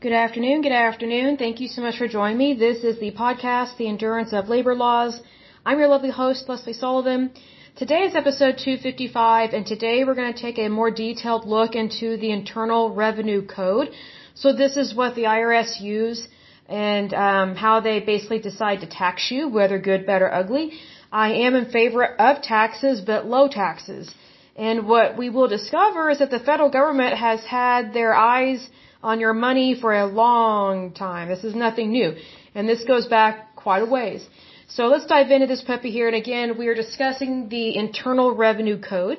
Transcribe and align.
Good 0.00 0.12
afternoon. 0.12 0.62
Good 0.62 0.78
afternoon. 0.88 1.38
Thank 1.38 1.60
you 1.60 1.66
so 1.66 1.82
much 1.82 1.96
for 1.98 2.06
joining 2.06 2.38
me. 2.38 2.54
This 2.54 2.84
is 2.84 3.00
the 3.00 3.10
podcast, 3.10 3.78
The 3.78 3.88
Endurance 3.88 4.32
of 4.32 4.48
Labor 4.48 4.76
Laws. 4.76 5.20
I'm 5.66 5.80
your 5.80 5.88
lovely 5.88 6.10
host, 6.10 6.48
Lesley 6.48 6.72
Sullivan. 6.72 7.32
Today 7.74 8.02
is 8.04 8.14
episode 8.14 8.58
255, 8.58 9.54
and 9.54 9.66
today 9.66 10.04
we're 10.04 10.14
going 10.14 10.32
to 10.32 10.40
take 10.40 10.60
a 10.60 10.68
more 10.68 10.92
detailed 10.92 11.48
look 11.48 11.74
into 11.74 12.16
the 12.16 12.30
Internal 12.30 12.94
Revenue 12.94 13.44
Code. 13.44 13.90
So 14.36 14.52
this 14.52 14.76
is 14.76 14.94
what 14.94 15.16
the 15.16 15.24
IRS 15.24 15.80
use 15.80 16.28
and 16.68 17.12
um, 17.12 17.56
how 17.56 17.80
they 17.80 17.98
basically 17.98 18.38
decide 18.38 18.82
to 18.82 18.86
tax 18.86 19.32
you, 19.32 19.48
whether 19.48 19.80
good, 19.80 20.06
bad, 20.06 20.22
or 20.22 20.32
ugly. 20.32 20.74
I 21.10 21.32
am 21.46 21.56
in 21.56 21.72
favor 21.72 22.04
of 22.04 22.40
taxes, 22.40 23.00
but 23.00 23.26
low 23.26 23.48
taxes. 23.48 24.14
And 24.54 24.86
what 24.86 25.18
we 25.18 25.28
will 25.28 25.48
discover 25.48 26.08
is 26.08 26.20
that 26.20 26.30
the 26.30 26.38
federal 26.38 26.70
government 26.70 27.16
has 27.16 27.40
had 27.44 27.92
their 27.92 28.14
eyes 28.14 28.70
on 29.02 29.20
your 29.20 29.32
money 29.32 29.74
for 29.80 29.94
a 29.94 30.06
long 30.06 30.92
time. 30.92 31.28
This 31.28 31.44
is 31.44 31.54
nothing 31.54 31.90
new. 31.90 32.16
And 32.54 32.68
this 32.68 32.84
goes 32.84 33.06
back 33.06 33.54
quite 33.56 33.82
a 33.82 33.86
ways. 33.86 34.26
So 34.68 34.86
let's 34.86 35.06
dive 35.06 35.30
into 35.30 35.46
this 35.46 35.62
puppy 35.62 35.90
here. 35.90 36.08
And 36.08 36.16
again, 36.16 36.58
we 36.58 36.66
are 36.68 36.74
discussing 36.74 37.48
the 37.48 37.76
Internal 37.76 38.34
Revenue 38.34 38.78
Code. 38.80 39.18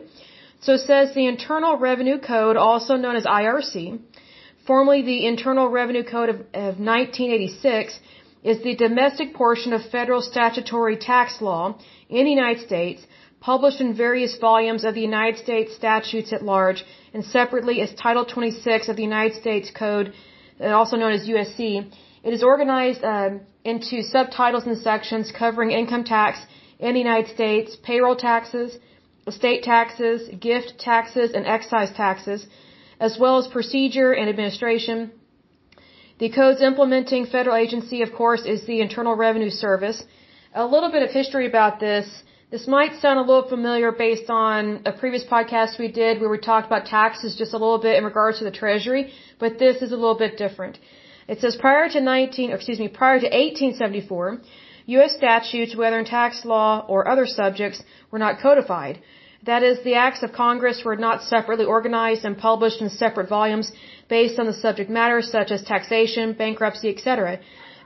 So 0.61 0.73
it 0.73 0.79
says 0.79 1.15
the 1.15 1.27
Internal 1.27 1.77
Revenue 1.77 2.20
Code, 2.20 2.57
also 2.57 2.95
known 2.95 3.15
as 3.15 3.25
IRC, 3.25 3.99
formerly 4.67 5.01
the 5.01 5.25
Internal 5.25 5.70
Revenue 5.70 6.03
Code 6.03 6.29
of, 6.29 6.35
of 6.53 6.79
1986, 6.79 7.99
is 8.43 8.61
the 8.63 8.75
domestic 8.75 9.34
portion 9.34 9.73
of 9.73 9.81
federal 9.89 10.21
statutory 10.21 10.98
tax 10.98 11.41
law 11.41 11.77
in 12.09 12.25
the 12.25 12.31
United 12.31 12.65
States, 12.65 13.01
published 13.39 13.81
in 13.81 13.93
various 13.93 14.38
volumes 14.38 14.84
of 14.84 14.93
the 14.95 15.02
United 15.02 15.38
States 15.39 15.75
statutes 15.75 16.34
at 16.34 16.43
large, 16.43 16.84
and 17.13 17.23
separately 17.23 17.81
as 17.81 17.93
Title 17.93 18.25
26 18.25 18.89
of 18.89 18.95
the 18.95 19.03
United 19.03 19.35
States 19.39 19.71
Code, 19.71 20.13
uh, 20.62 20.67
also 20.67 20.98
known 20.98 21.13
as 21.13 21.27
USC. 21.27 21.89
It 22.23 22.34
is 22.34 22.43
organized 22.43 23.04
uh, 23.04 23.29
into 23.63 24.04
subtitles 24.04 24.65
and 24.65 24.77
sections 24.77 25.32
covering 25.32 25.71
income 25.71 26.04
tax 26.04 26.40
in 26.79 26.93
the 26.93 26.99
United 26.99 27.29
States, 27.34 27.77
payroll 27.82 28.15
taxes, 28.15 28.77
estate 29.27 29.63
taxes, 29.63 30.29
gift 30.40 30.77
taxes, 30.79 31.32
and 31.34 31.45
excise 31.45 31.91
taxes, 31.93 32.45
as 32.99 33.17
well 33.17 33.37
as 33.37 33.48
procedure 33.48 34.12
and 34.12 34.29
administration. 34.29 35.12
The 36.20 36.29
code's 36.29 36.62
implementing 36.62 37.26
federal 37.26 37.55
agency, 37.55 38.01
of 38.01 38.12
course, 38.13 38.43
is 38.45 38.65
the 38.65 38.82
Internal 38.82 39.15
Revenue 39.15 39.49
Service. 39.49 40.04
A 40.54 40.65
little 40.65 40.91
bit 40.91 41.04
of 41.04 41.12
history 41.12 41.45
about 41.48 41.79
this. 41.79 42.05
This 42.51 42.65
might 42.67 42.95
sound 42.99 43.19
a 43.19 43.21
little 43.21 43.47
familiar 43.47 43.91
based 43.91 44.27
on 44.27 44.81
a 44.83 44.91
previous 44.91 45.23
podcast 45.23 45.77
we 45.77 45.87
did 45.87 46.19
where 46.19 46.31
we 46.31 46.39
talked 46.39 46.65
about 46.65 46.87
taxes 46.87 47.35
just 47.35 47.53
a 47.53 47.59
little 47.63 47.77
bit 47.77 47.95
in 47.95 48.03
regards 48.03 48.39
to 48.39 48.43
the 48.43 48.55
Treasury, 48.59 49.13
but 49.37 49.59
this 49.59 49.83
is 49.83 49.91
a 49.91 49.95
little 50.03 50.17
bit 50.17 50.35
different. 50.35 50.79
It 51.27 51.41
says 51.41 51.55
prior 51.55 51.87
to 51.89 52.01
19, 52.01 52.49
excuse 52.51 52.79
me, 52.79 52.87
prior 52.87 53.20
to 53.20 53.27
1874, 53.27 54.41
U.S. 54.95 55.13
statutes, 55.13 55.75
whether 55.75 55.99
in 55.99 56.05
tax 56.05 56.43
law 56.43 56.83
or 56.87 57.07
other 57.07 57.27
subjects, 57.27 57.83
were 58.09 58.17
not 58.17 58.39
codified. 58.39 58.99
That 59.43 59.61
is, 59.61 59.83
the 59.83 59.93
acts 59.93 60.23
of 60.23 60.33
Congress 60.33 60.81
were 60.83 60.95
not 60.95 61.21
separately 61.21 61.65
organized 61.65 62.25
and 62.25 62.35
published 62.35 62.81
in 62.81 62.89
separate 62.89 63.29
volumes 63.29 63.71
based 64.07 64.39
on 64.39 64.47
the 64.47 64.59
subject 64.66 64.89
matter 64.89 65.22
such 65.22 65.51
as 65.51 65.61
taxation, 65.61 66.33
bankruptcy, 66.33 66.89
etc. 66.89 67.39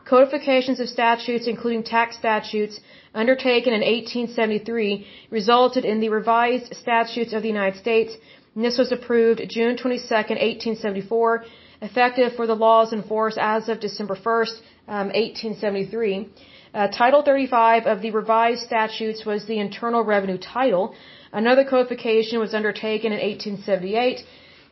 Codifications 0.06 0.80
of 0.80 0.90
statutes, 0.90 1.48
including 1.48 1.84
tax 1.84 2.18
statutes, 2.18 2.80
undertaken 3.14 3.74
in 3.74 3.82
1873, 3.82 5.06
resulted 5.30 5.86
in 5.86 6.00
the 6.00 6.10
revised 6.10 6.76
statutes 6.76 7.34
of 7.34 7.42
the 7.42 7.48
United 7.48 7.80
States. 7.80 8.16
And 8.56 8.64
this 8.64 8.78
was 8.78 8.92
approved 8.92 9.42
June 9.50 9.78
22, 9.78 10.14
1874, 10.14 11.46
effective 11.82 12.36
for 12.36 12.48
the 12.48 12.56
laws 12.56 12.94
in 12.94 13.04
force 13.04 13.38
as 13.40 13.70
of 13.70 13.80
December 13.80 14.16
1, 14.16 14.48
um, 14.88 15.08
1873. 15.08 16.30
Uh, 16.74 16.88
title 16.88 17.22
35 17.22 17.86
of 17.86 18.02
the 18.02 18.12
revised 18.12 18.62
statutes 18.62 19.26
was 19.26 19.46
the 19.46 19.60
Internal 19.60 20.04
Revenue 20.04 20.38
Title, 20.38 20.96
Another 21.34 21.64
codification 21.64 22.40
was 22.40 22.54
undertaken 22.54 23.12
in 23.12 23.20
1878. 23.20 24.24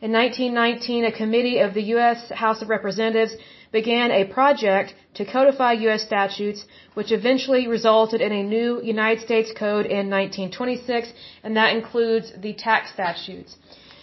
In 0.06 0.10
1919, 0.10 1.04
a 1.04 1.12
committee 1.12 1.58
of 1.58 1.74
the 1.74 1.82
U.S. 1.94 2.28
House 2.30 2.60
of 2.60 2.68
Representatives 2.68 3.36
began 3.70 4.10
a 4.10 4.24
project 4.24 4.94
to 5.14 5.24
codify 5.24 5.74
U.S. 5.86 6.02
statutes, 6.02 6.64
which 6.94 7.12
eventually 7.12 7.68
resulted 7.68 8.20
in 8.20 8.32
a 8.32 8.42
new 8.42 8.82
United 8.82 9.22
States 9.22 9.52
Code 9.56 9.86
in 9.86 10.10
1926, 10.10 11.12
and 11.44 11.56
that 11.56 11.76
includes 11.76 12.32
the 12.36 12.52
tax 12.52 12.90
statutes. 12.92 13.54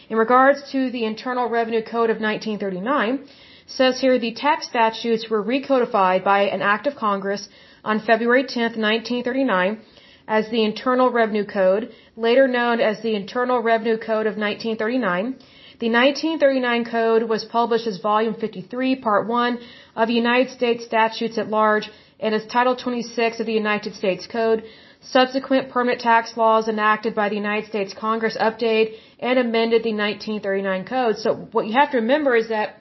In 0.10 0.16
regards 0.16 0.72
to 0.72 0.90
the 0.90 1.04
Internal 1.04 1.50
Revenue 1.50 1.84
Code 1.84 2.10
of 2.10 2.22
1939, 2.22 3.28
says 3.68 4.00
here 4.00 4.18
the 4.18 4.34
tax 4.34 4.68
statutes 4.68 5.30
were 5.30 5.44
recodified 5.44 6.24
by 6.24 6.44
an 6.44 6.62
act 6.62 6.88
of 6.88 6.96
Congress 6.96 7.50
on 7.84 8.00
February 8.00 8.46
10, 8.46 8.80
1939, 8.80 9.82
as 10.30 10.50
the 10.50 10.64
Internal 10.64 11.12
Revenue 11.12 11.46
Code, 11.46 11.92
later 12.16 12.48
known 12.48 12.80
as 12.80 13.02
the 13.02 13.16
Internal 13.16 13.60
Revenue 13.62 13.98
Code 13.98 14.28
of 14.28 14.38
1939. 14.38 15.36
The 15.80 15.90
1939 15.90 16.84
code 16.84 17.24
was 17.24 17.46
published 17.46 17.88
as 17.88 18.00
Volume 18.00 18.34
53, 18.34 18.98
Part 18.98 19.28
1 19.28 19.60
of 19.96 20.10
United 20.10 20.52
States 20.52 20.84
Statutes 20.84 21.38
at 21.38 21.50
Large 21.50 21.90
and 22.20 22.36
as 22.36 22.46
Title 22.46 22.76
26 22.76 23.40
of 23.40 23.46
the 23.46 23.54
United 23.54 23.96
States 23.96 24.28
Code. 24.28 24.66
Subsequent 25.00 25.70
permanent 25.70 26.02
tax 26.02 26.36
laws 26.36 26.68
enacted 26.68 27.16
by 27.16 27.30
the 27.30 27.38
United 27.38 27.70
States 27.70 27.94
Congress 27.94 28.36
updated 28.36 28.96
and 29.20 29.40
amended 29.40 29.84
the 29.84 29.94
1939 29.94 30.84
code. 30.84 31.18
So 31.18 31.48
what 31.54 31.66
you 31.66 31.74
have 31.80 31.92
to 31.92 32.00
remember 32.00 32.36
is 32.36 32.50
that 32.50 32.76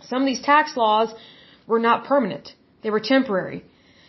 some 0.00 0.22
of 0.22 0.26
these 0.26 0.42
tax 0.42 0.76
laws 0.76 1.14
were 1.68 1.78
not 1.78 2.06
permanent. 2.06 2.56
They 2.82 2.90
were 2.90 2.98
temporary. 2.98 3.62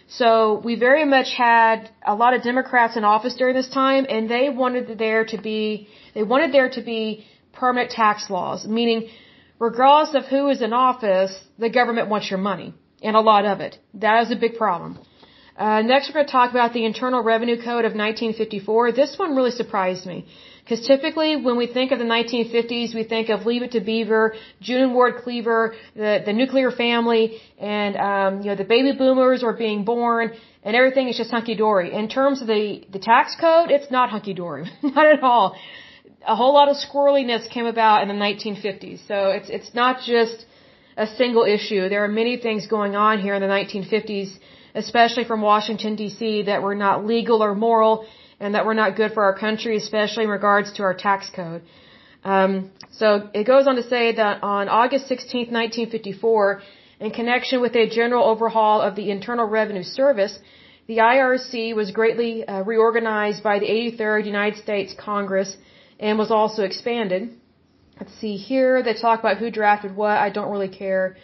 So 0.07 0.59
we 0.65 0.73
very 0.75 1.05
much 1.05 1.33
had 1.33 1.91
a 2.03 2.15
lot 2.15 2.33
of 2.33 2.41
Democrats 2.41 2.97
in 2.97 3.03
office 3.03 3.35
during 3.35 3.55
this 3.55 3.69
time, 3.69 4.07
and 4.09 4.27
they 4.27 4.49
wanted 4.49 4.97
there 4.97 5.23
to 5.25 5.37
be 5.37 5.87
they 6.15 6.23
wanted 6.23 6.51
there 6.51 6.69
to 6.69 6.81
be 6.81 7.25
permanent 7.53 7.91
tax 7.91 8.29
laws, 8.29 8.65
meaning 8.65 9.09
regardless 9.59 10.15
of 10.15 10.25
who 10.25 10.49
is 10.49 10.61
in 10.61 10.73
office, 10.73 11.33
the 11.57 11.69
government 11.69 12.09
wants 12.09 12.29
your 12.29 12.39
money 12.39 12.73
and 13.01 13.15
a 13.15 13.21
lot 13.21 13.45
of 13.45 13.59
it. 13.59 13.77
That 13.95 14.23
is 14.23 14.31
a 14.31 14.35
big 14.35 14.57
problem. 14.57 14.99
Uh, 15.55 15.81
next, 15.83 16.09
we're 16.09 16.15
going 16.15 16.25
to 16.25 16.31
talk 16.31 16.49
about 16.49 16.73
the 16.73 16.83
Internal 16.83 17.21
Revenue 17.21 17.57
Code 17.57 17.85
of 17.85 17.93
1954. 17.93 18.91
This 18.93 19.15
one 19.19 19.35
really 19.35 19.51
surprised 19.51 20.05
me. 20.07 20.25
Because 20.63 20.87
typically, 20.87 21.35
when 21.35 21.57
we 21.57 21.67
think 21.67 21.91
of 21.91 21.99
the 21.99 22.05
1950s, 22.05 22.95
we 22.95 23.03
think 23.03 23.29
of 23.29 23.45
Leave 23.45 23.63
It 23.63 23.71
to 23.71 23.81
Beaver, 23.81 24.35
June 24.61 24.93
Ward 24.93 25.17
Cleaver, 25.23 25.75
the, 25.93 26.23
the 26.25 26.31
nuclear 26.31 26.71
family, 26.71 27.41
and 27.59 27.97
um, 27.97 28.41
you 28.41 28.47
know 28.47 28.55
the 28.55 28.63
baby 28.63 28.93
boomers 28.97 29.43
are 29.43 29.51
being 29.51 29.83
born, 29.83 30.31
and 30.63 30.75
everything 30.75 31.09
is 31.09 31.17
just 31.17 31.31
hunky 31.31 31.55
dory. 31.55 31.93
In 31.93 32.07
terms 32.07 32.41
of 32.41 32.47
the 32.47 32.81
the 32.89 32.99
tax 32.99 33.35
code, 33.39 33.71
it's 33.71 33.91
not 33.91 34.09
hunky 34.09 34.33
dory, 34.33 34.71
not 34.81 35.05
at 35.05 35.21
all. 35.21 35.57
A 36.25 36.35
whole 36.35 36.53
lot 36.53 36.69
of 36.69 36.77
squirreliness 36.77 37.49
came 37.49 37.65
about 37.65 38.01
in 38.03 38.07
the 38.07 38.13
1950s, 38.13 38.99
so 39.07 39.29
it's 39.37 39.49
it's 39.49 39.73
not 39.73 40.01
just 40.01 40.45
a 40.95 41.07
single 41.07 41.43
issue. 41.43 41.89
There 41.89 42.03
are 42.03 42.13
many 42.21 42.37
things 42.37 42.67
going 42.67 42.95
on 42.95 43.19
here 43.19 43.35
in 43.35 43.41
the 43.41 43.47
1950s, 43.47 44.29
especially 44.73 45.25
from 45.25 45.41
Washington 45.41 45.95
D.C. 45.95 46.43
that 46.43 46.61
were 46.61 46.75
not 46.75 47.05
legal 47.05 47.43
or 47.43 47.53
moral 47.55 48.05
and 48.39 48.55
that 48.55 48.65
were 48.65 48.73
not 48.73 48.95
good 48.95 49.11
for 49.13 49.23
our 49.23 49.37
country, 49.37 49.75
especially 49.77 50.23
in 50.23 50.29
regards 50.29 50.71
to 50.73 50.83
our 50.83 50.93
tax 50.93 51.29
code. 51.29 51.61
Um, 52.23 52.71
so 52.91 53.29
it 53.33 53.45
goes 53.45 53.67
on 53.67 53.75
to 53.75 53.83
say 53.83 54.15
that 54.15 54.43
on 54.43 54.69
August 54.69 55.07
16, 55.07 55.51
1954, 55.51 56.61
in 57.01 57.11
connection 57.11 57.59
with 57.59 57.75
a 57.75 57.89
general 57.89 58.23
overhaul 58.23 58.81
of 58.81 58.95
the 58.95 59.11
Internal 59.11 59.45
Revenue 59.45 59.83
Service, 59.83 60.39
the 60.87 60.97
IRC 60.97 61.75
was 61.75 61.91
greatly 61.91 62.45
uh, 62.45 62.61
reorganized 62.63 63.43
by 63.43 63.59
the 63.59 63.65
83rd 63.65 64.25
United 64.25 64.59
States 64.61 64.93
Congress 64.97 65.57
and 65.99 66.17
was 66.17 66.31
also 66.31 66.63
expanded. 66.63 67.29
Let's 67.99 68.15
see 68.19 68.35
here. 68.35 68.83
They 68.83 68.93
talk 68.93 69.19
about 69.19 69.37
who 69.37 69.49
drafted 69.51 69.95
what. 69.95 70.17
I 70.17 70.29
don't 70.29 70.51
really 70.51 70.69
care. 70.69 71.15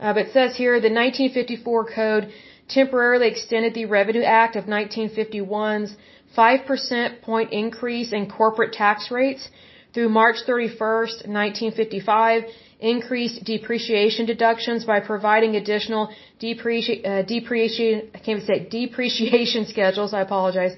Uh, 0.00 0.12
but 0.12 0.26
it 0.26 0.32
says 0.32 0.56
here 0.56 0.74
the 0.80 0.92
1954 0.92 1.92
code 1.94 2.32
temporarily 2.68 3.28
extended 3.28 3.74
the 3.74 3.86
Revenue 3.86 4.22
Act 4.22 4.56
of 4.56 4.64
1951's 4.64 5.96
5% 6.36 7.22
point 7.22 7.52
increase 7.52 8.12
in 8.12 8.30
corporate 8.30 8.72
tax 8.72 9.10
rates 9.10 9.48
through 9.94 10.10
March 10.10 10.36
31st, 10.46 11.26
1955, 11.26 12.42
increased 12.80 13.42
depreciation 13.44 14.26
deductions 14.26 14.84
by 14.84 15.00
providing 15.00 15.56
additional 15.56 16.10
depreci- 16.40 17.04
uh, 17.04 17.22
depreciation, 17.22 18.10
I 18.14 18.18
can't 18.18 18.44
say 18.44 18.68
depreciation 18.68 19.66
schedules, 19.74 20.12
I 20.12 20.20
apologize, 20.20 20.74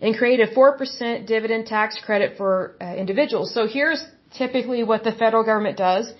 and 0.00 0.16
create 0.16 0.40
a 0.40 0.46
4% 0.46 1.26
dividend 1.26 1.66
tax 1.66 1.98
credit 2.06 2.36
for 2.36 2.76
uh, 2.80 2.94
individuals. 2.94 3.52
So 3.52 3.66
here's 3.66 4.02
typically 4.36 4.82
what 4.82 5.04
the 5.04 5.12
federal 5.12 5.44
government 5.44 5.76
does 5.76 6.12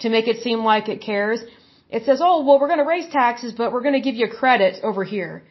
to 0.00 0.08
make 0.08 0.26
it 0.26 0.42
seem 0.42 0.60
like 0.64 0.88
it 0.88 1.00
cares. 1.00 1.40
It 1.90 2.04
says, 2.04 2.20
oh, 2.22 2.44
well, 2.44 2.58
we're 2.60 2.72
going 2.74 2.84
to 2.86 2.90
raise 2.96 3.08
taxes, 3.08 3.52
but 3.52 3.72
we're 3.72 3.82
going 3.82 4.00
to 4.00 4.06
give 4.08 4.14
you 4.14 4.26
a 4.26 4.34
credit 4.42 4.82
over 4.82 5.04
here. 5.04 5.42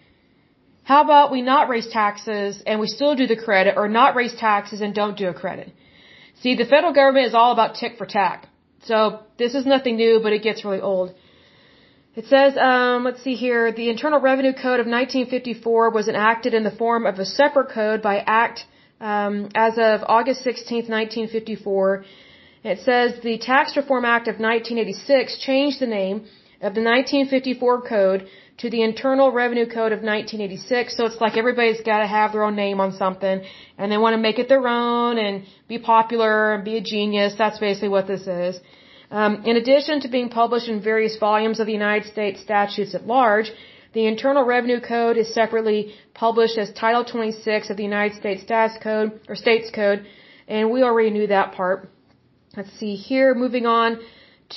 How 0.83 1.03
about 1.03 1.31
we 1.31 1.41
not 1.41 1.69
raise 1.69 1.87
taxes 1.87 2.63
and 2.65 2.79
we 2.79 2.87
still 2.87 3.15
do 3.15 3.27
the 3.27 3.35
credit 3.35 3.75
or 3.77 3.87
not 3.87 4.15
raise 4.15 4.35
taxes 4.35 4.81
and 4.81 4.93
don't 4.93 5.17
do 5.17 5.27
a 5.27 5.33
credit? 5.33 5.71
See, 6.41 6.55
the 6.55 6.65
federal 6.65 6.93
government 6.93 7.27
is 7.27 7.35
all 7.35 7.51
about 7.51 7.75
tick 7.75 7.97
for 7.97 8.05
tack. 8.05 8.47
So 8.85 9.19
this 9.37 9.53
is 9.55 9.65
nothing 9.65 9.97
new, 9.97 10.19
but 10.23 10.33
it 10.33 10.41
gets 10.41 10.65
really 10.65 10.81
old. 10.81 11.13
It 12.19 12.27
says, 12.27 12.57
um, 12.57 13.05
let's 13.05 13.23
see 13.23 13.35
here, 13.35 13.71
the 13.71 13.89
Internal 13.89 14.19
Revenue 14.19 14.51
Code 14.51 14.81
of 14.81 14.87
1954 14.87 15.89
was 15.91 16.09
enacted 16.09 16.53
in 16.53 16.63
the 16.65 16.75
form 16.81 17.05
of 17.05 17.17
a 17.17 17.23
separate 17.23 17.69
code 17.69 18.01
by 18.01 18.15
Act 18.17 18.65
um, 18.99 19.47
as 19.55 19.77
of 19.77 20.03
August 20.05 20.43
16, 20.43 20.89
1954. 20.89 22.03
It 22.65 22.79
says 22.79 23.21
the 23.23 23.37
Tax 23.37 23.77
Reform 23.77 24.03
Act 24.03 24.27
of 24.27 24.35
1986 24.37 25.37
changed 25.37 25.79
the 25.79 25.87
name 25.87 26.17
of 26.67 26.71
the 26.75 26.83
1954 26.83 27.83
code 27.83 28.27
to 28.57 28.69
the 28.69 28.81
Internal 28.83 29.31
Revenue 29.31 29.65
Code 29.65 29.93
of 29.93 30.01
1986. 30.03 30.97
So 30.97 31.05
it's 31.05 31.21
like 31.21 31.37
everybody's 31.37 31.79
got 31.79 31.99
to 31.99 32.07
have 32.07 32.33
their 32.33 32.43
own 32.43 32.57
name 32.57 32.81
on 32.81 32.91
something 32.91 33.45
and 33.77 33.89
they 33.89 33.97
want 33.97 34.15
to 34.15 34.21
make 34.27 34.39
it 34.39 34.49
their 34.49 34.67
own 34.67 35.17
and 35.17 35.45
be 35.69 35.79
popular 35.79 36.53
and 36.53 36.65
be 36.65 36.75
a 36.75 36.81
genius. 36.81 37.35
That's 37.37 37.59
basically 37.59 37.93
what 37.97 38.07
this 38.07 38.27
is. 38.27 38.59
Um, 39.11 39.43
in 39.45 39.57
addition 39.57 40.01
to 40.01 40.07
being 40.07 40.29
published 40.29 40.67
in 40.67 40.81
various 40.81 41.17
volumes 41.17 41.59
of 41.59 41.65
the 41.65 41.73
United 41.73 42.07
States 42.11 42.41
statutes 42.41 42.93
at 42.93 43.07
large, 43.07 43.51
the 43.93 44.05
Internal 44.05 44.43
Revenue 44.43 44.79
Code 44.79 45.17
is 45.17 45.33
separately 45.33 45.95
published 46.13 46.59
as 46.59 46.71
Title 46.71 47.03
26 47.03 47.71
of 47.71 47.77
the 47.77 47.83
United 47.83 48.15
States 48.17 48.43
Stats 48.43 48.79
Code 48.79 49.19
or 49.27 49.35
States 49.35 49.71
Code, 49.71 50.05
and 50.47 50.69
we 50.69 50.83
already 50.83 51.09
knew 51.09 51.27
that 51.27 51.53
part. 51.53 51.89
Let's 52.55 52.71
see 52.79 52.95
here, 52.95 53.33
moving 53.33 53.65
on 53.65 53.99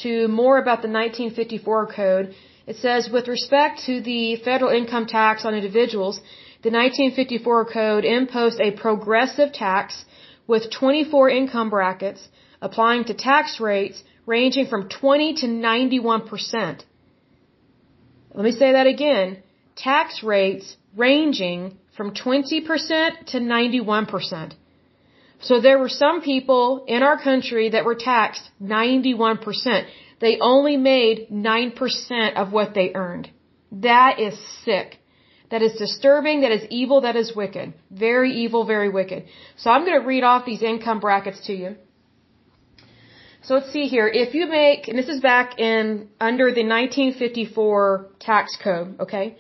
to 0.03 0.29
more 0.29 0.59
about 0.59 0.83
the 0.83 0.89
1954 0.89 1.87
code. 1.87 2.35
It 2.67 2.77
says, 2.77 3.09
with 3.11 3.29
respect 3.29 3.85
to 3.87 4.01
the 4.03 4.37
federal 4.37 4.71
income 4.71 5.07
tax 5.07 5.47
on 5.47 5.55
individuals, 5.55 6.21
the 6.63 6.71
1954 6.71 7.65
code 7.67 8.05
imposed 8.05 8.61
a 8.61 8.71
progressive 8.71 9.53
tax 9.53 10.05
with 10.47 10.71
24 10.71 11.31
income 11.31 11.71
brackets 11.71 12.29
applying 12.61 13.05
to 13.05 13.15
tax 13.15 13.59
rates 13.61 14.03
ranging 14.27 14.67
from 14.67 14.89
20 14.89 15.35
to 15.35 15.47
91%. 15.47 16.83
Let 18.35 18.45
me 18.45 18.53
say 18.53 18.73
that 18.73 18.87
again. 18.87 19.43
Tax 19.77 20.23
rates 20.23 20.77
ranging 20.97 21.79
from 21.97 22.15
20% 22.15 23.27
to 23.27 23.39
91%. 23.39 24.55
So 25.41 25.61
there 25.61 25.79
were 25.79 25.89
some 25.89 26.23
people 26.23 26.85
in 26.87 27.03
our 27.03 27.21
country 27.21 27.71
that 27.71 27.85
were 27.85 27.97
taxed 27.97 28.49
91%. 28.63 29.87
They 30.21 30.39
only 30.41 30.77
made 30.77 31.29
9% 31.31 32.35
of 32.37 32.53
what 32.53 32.75
they 32.75 32.93
earned. 32.95 33.29
That 33.73 34.21
is 34.21 34.39
sick. 34.65 34.99
That 35.51 35.63
is 35.63 35.73
disturbing. 35.75 36.43
That 36.43 36.53
is 36.53 36.65
evil. 36.71 37.01
That 37.01 37.17
is 37.17 37.35
wicked. 37.35 37.75
Very 37.91 38.33
evil, 38.45 38.65
very 38.65 38.89
wicked. 38.89 39.25
So 39.57 39.71
I'm 39.71 39.85
going 39.85 40.01
to 40.01 40.07
read 40.07 40.23
off 40.23 40.47
these 40.47 40.63
income 40.63 41.01
brackets 41.01 41.47
to 41.49 41.53
you. 41.53 41.77
So 43.45 43.55
let's 43.55 43.73
see 43.73 43.87
here. 43.89 44.07
If 44.07 44.35
you 44.35 44.47
make, 44.47 44.87
and 44.87 44.97
this 44.97 45.09
is 45.09 45.21
back 45.21 45.59
in 45.59 46.09
under 46.21 46.47
the 46.53 46.65
1954 46.65 48.11
tax 48.21 48.57
code, 48.63 49.01
okay? 49.01 49.37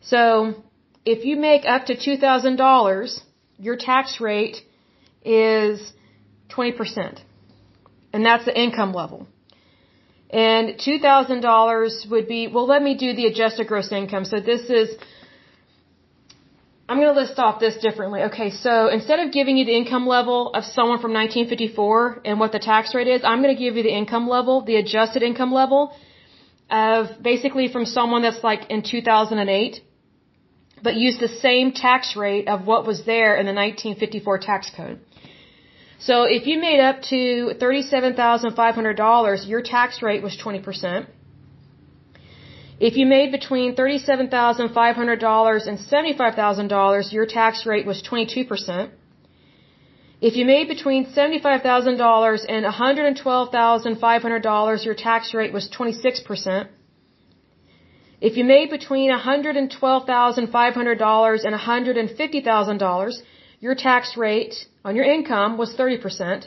So 0.00 0.64
if 1.04 1.26
you 1.26 1.36
make 1.36 1.66
up 1.66 1.86
to 1.86 1.94
$2,000, 1.94 3.20
your 3.58 3.76
tax 3.76 4.18
rate 4.20 4.56
is 5.24 5.92
20%. 6.48 7.20
And 8.14 8.24
that's 8.24 8.46
the 8.46 8.58
income 8.58 8.92
level. 8.92 9.26
And 10.30 10.78
$2,000 10.78 12.10
would 12.10 12.28
be, 12.28 12.48
well, 12.48 12.66
let 12.66 12.82
me 12.82 12.96
do 12.96 13.14
the 13.14 13.26
adjusted 13.26 13.66
gross 13.66 13.92
income. 13.92 14.24
So 14.24 14.40
this 14.40 14.70
is 14.70 14.96
I'm 16.88 16.96
going 16.96 17.14
to 17.14 17.20
list 17.20 17.38
off 17.38 17.60
this 17.60 17.76
differently. 17.76 18.22
Okay, 18.22 18.50
so 18.50 18.88
instead 18.88 19.20
of 19.20 19.30
giving 19.30 19.58
you 19.58 19.66
the 19.66 19.76
income 19.76 20.06
level 20.06 20.54
of 20.54 20.64
someone 20.64 20.98
from 21.00 21.12
1954 21.12 22.22
and 22.24 22.40
what 22.40 22.50
the 22.52 22.58
tax 22.58 22.94
rate 22.94 23.08
is, 23.08 23.20
I'm 23.24 23.42
going 23.42 23.54
to 23.54 23.62
give 23.62 23.76
you 23.76 23.82
the 23.82 23.94
income 23.94 24.26
level, 24.26 24.64
the 24.64 24.76
adjusted 24.76 25.22
income 25.22 25.52
level 25.52 25.94
of 26.70 27.22
basically 27.22 27.68
from 27.68 27.84
someone 27.84 28.22
that's 28.22 28.42
like 28.42 28.70
in 28.70 28.82
2008, 28.82 29.82
but 30.82 30.94
use 30.94 31.18
the 31.18 31.28
same 31.28 31.72
tax 31.72 32.16
rate 32.16 32.48
of 32.48 32.66
what 32.66 32.86
was 32.86 33.04
there 33.04 33.36
in 33.36 33.44
the 33.44 33.52
1954 33.52 34.38
tax 34.38 34.70
code. 34.74 34.98
So 35.98 36.22
if 36.22 36.46
you 36.46 36.58
made 36.58 36.80
up 36.80 37.02
to 37.10 37.52
$37,500, 37.60 39.48
your 39.48 39.60
tax 39.62 40.00
rate 40.00 40.22
was 40.22 40.38
20%. 40.42 41.06
If 42.80 42.96
you 42.96 43.06
made 43.06 43.32
between 43.32 43.74
$37,500 43.74 45.66
and 45.66 45.80
$75,000, 45.80 47.12
your 47.12 47.26
tax 47.26 47.66
rate 47.66 47.84
was 47.84 48.00
22%. 48.02 48.90
If 50.20 50.36
you 50.36 50.44
made 50.44 50.68
between 50.68 51.06
$75,000 51.06 52.44
and 52.48 52.64
$112,500, 52.64 54.84
your 54.84 54.94
tax 54.94 55.34
rate 55.34 55.52
was 55.52 55.68
26%. 55.76 56.68
If 58.20 58.36
you 58.36 58.44
made 58.44 58.70
between 58.70 59.10
$112,500 59.10 61.44
and 61.44 61.54
$150,000, 61.54 63.22
your 63.60 63.74
tax 63.74 64.16
rate 64.16 64.54
on 64.84 64.94
your 64.94 65.04
income 65.04 65.58
was 65.58 65.74
30%. 65.74 66.46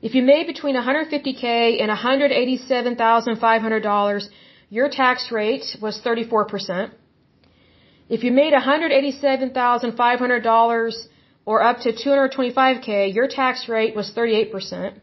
If 0.00 0.14
you 0.14 0.22
made 0.22 0.46
between 0.46 0.76
150K 0.76 1.82
and 1.82 1.90
$187,500, 1.90 4.28
your 4.70 4.88
tax 4.88 5.32
rate 5.32 5.64
was 5.80 6.00
34%. 6.04 6.90
If 8.08 8.22
you 8.24 8.32
made 8.32 8.52
$187,500 8.52 10.92
or 11.44 11.62
up 11.62 11.78
to 11.80 11.92
225K, 11.92 13.14
your 13.14 13.28
tax 13.28 13.68
rate 13.68 13.94
was 13.96 14.12
38%. 14.16 14.94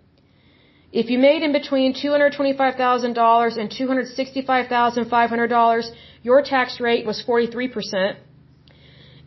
If 0.91 1.09
you 1.09 1.17
made 1.19 1.44
in 1.44 1.51
between 1.51 1.94
$225,000 1.94 3.57
and 3.57 3.69
$265,500, 3.69 5.91
your 6.23 6.41
tax 6.41 6.79
rate 6.79 7.06
was 7.06 7.21
43%. 7.27 8.15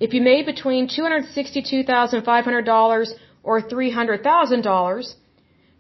If 0.00 0.14
you 0.14 0.22
made 0.22 0.46
between 0.46 0.88
$262,500 0.88 3.08
or 3.42 3.60
$300,000, 3.62 5.14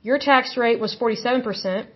your 0.02 0.18
tax 0.18 0.56
rate 0.56 0.80
was 0.80 0.96
47%. 0.96 1.86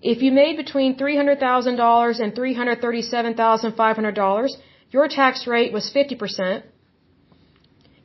If 0.00 0.22
you 0.22 0.30
made 0.30 0.56
between 0.56 0.96
$300,000 0.96 2.20
and 2.20 2.32
$337,500, 2.34 4.50
your 4.90 5.08
tax 5.08 5.46
rate 5.46 5.72
was 5.72 5.90
50%. 5.94 6.62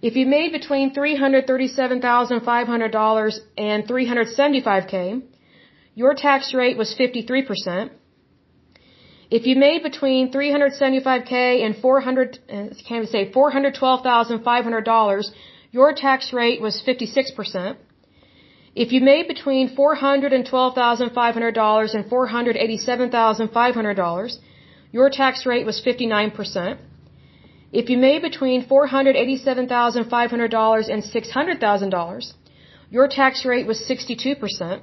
If 0.01 0.15
you 0.15 0.25
made 0.25 0.51
between 0.51 0.93
$337,500 0.93 3.39
and 3.57 3.87
375K, 3.87 5.21
your 5.95 6.15
tax 6.15 6.53
rate 6.53 6.77
was 6.77 6.93
53%. 6.99 7.91
If 9.29 9.45
you 9.47 9.55
made 9.55 9.83
between 9.83 10.29
375K 10.31 11.63
and 11.65 11.77
400, 11.77 12.39
uh, 12.49 12.65
can't 12.87 13.07
say 13.07 13.31
$412,500, 13.31 15.23
your 15.71 15.93
tax 15.93 16.33
rate 16.33 16.61
was 16.61 16.83
56%. 16.85 17.77
If 18.75 18.91
you 18.91 19.01
made 19.01 19.27
between 19.27 19.75
$412,500 19.75 21.93
and 21.93 22.05
$487,500, 22.05 24.37
your 24.91 25.11
tax 25.11 25.45
rate 25.45 25.63
was 25.65 25.81
59%. 25.85 26.77
If 27.71 27.89
you 27.89 27.97
made 27.97 28.21
between 28.23 28.65
$487,500 28.65 30.89
and 30.89 31.03
$600,000, 31.03 32.33
your 32.89 33.07
tax 33.07 33.45
rate 33.45 33.67
was 33.67 33.79
62%. 33.81 34.81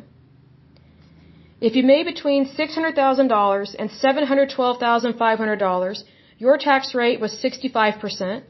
If 1.61 1.77
you 1.77 1.83
made 1.83 2.07
between 2.07 2.47
$600,000 2.47 3.75
and 3.79 3.91
$712,500, 3.91 6.05
your 6.39 6.57
tax 6.59 6.95
rate 6.95 7.21
was 7.21 7.37
65%. 7.43 8.43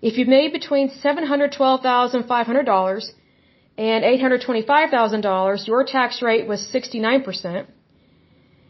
If 0.00 0.16
you 0.18 0.26
made 0.26 0.52
between 0.52 0.90
$712,500 0.90 3.12
and 3.78 4.04
$825,000, 4.04 5.66
your 5.68 5.84
tax 5.84 6.20
rate 6.20 6.46
was 6.48 6.68
69%. 6.74 7.66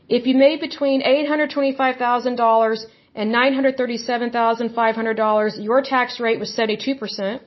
If 0.09 0.27
you 0.27 0.37
made 0.37 0.61
between 0.61 1.03
$825,000 1.03 2.85
and 3.15 3.35
$937,500, 3.35 5.65
your 5.65 5.81
tax 5.83 6.21
rate 6.21 6.39
was 6.39 6.55
72%. 6.55 7.41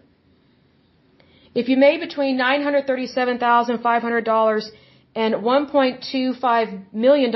If 1.54 1.70
you 1.70 1.78
made 1.78 2.00
between 2.00 2.40
$937,500 2.40 4.64
and 5.14 5.36
$1.25 5.36 6.94
million, 6.94 7.32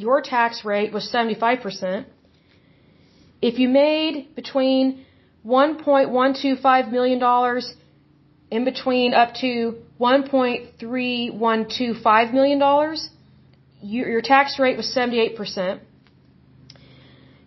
your 0.00 0.22
tax 0.22 0.64
rate 0.64 0.92
was 0.92 1.08
75%. 1.12 2.04
If 3.40 3.60
you 3.60 3.68
made 3.68 4.34
between 4.34 5.04
$1.125 5.46 6.90
million 6.90 7.22
in 8.50 8.64
between 8.64 9.14
up 9.14 9.34
to 9.34 9.76
$1.3125 10.00 12.32
million, 12.32 12.96
your 13.82 14.22
tax 14.22 14.58
rate 14.58 14.76
was 14.76 14.92
78%. 14.94 15.78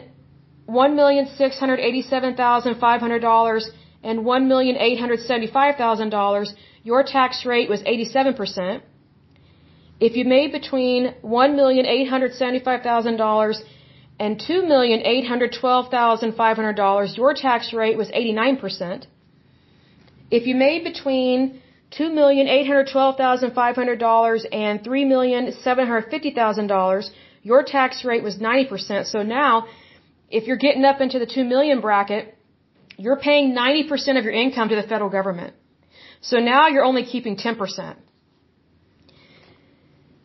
$1,687,500 0.69 3.63
and 4.03 4.21
$1,875,000, 4.21 6.55
your 6.85 7.03
tax 7.03 7.45
rate 7.45 7.69
was 7.69 7.83
87%. 7.83 8.81
If 10.01 10.17
you 10.17 10.25
made 10.25 10.53
between 10.53 11.13
$1,875,000 11.25 13.57
and 14.21 14.39
$2,812,500, 14.39 17.17
your 17.17 17.35
tax 17.35 17.73
rate 17.73 17.97
was 17.97 18.09
89%. 18.09 19.07
If 20.31 20.47
you 20.47 20.55
made 20.55 20.85
between 20.85 21.63
$2,812,500 21.99 24.47
and 24.53 24.85
$3,750,000, 24.85 27.11
your 27.43 27.65
tax 27.65 28.05
rate 28.05 28.23
was 28.23 28.37
90%. 28.37 29.07
So 29.07 29.23
now, 29.23 29.67
if 30.31 30.47
you're 30.47 30.59
getting 30.59 30.85
up 30.85 31.01
into 31.01 31.19
the 31.19 31.27
2 31.27 31.45
million 31.45 31.81
bracket, 31.81 32.38
you're 32.99 33.21
paying 33.29 33.55
90% 33.55 34.19
of 34.19 34.25
your 34.25 34.35
income 34.45 34.69
to 34.71 34.77
the 34.77 34.83
federal 34.83 35.09
government. 35.09 35.55
So 36.21 36.39
now 36.39 36.67
you're 36.69 36.85
only 36.85 37.05
keeping 37.05 37.37
10%. 37.37 37.97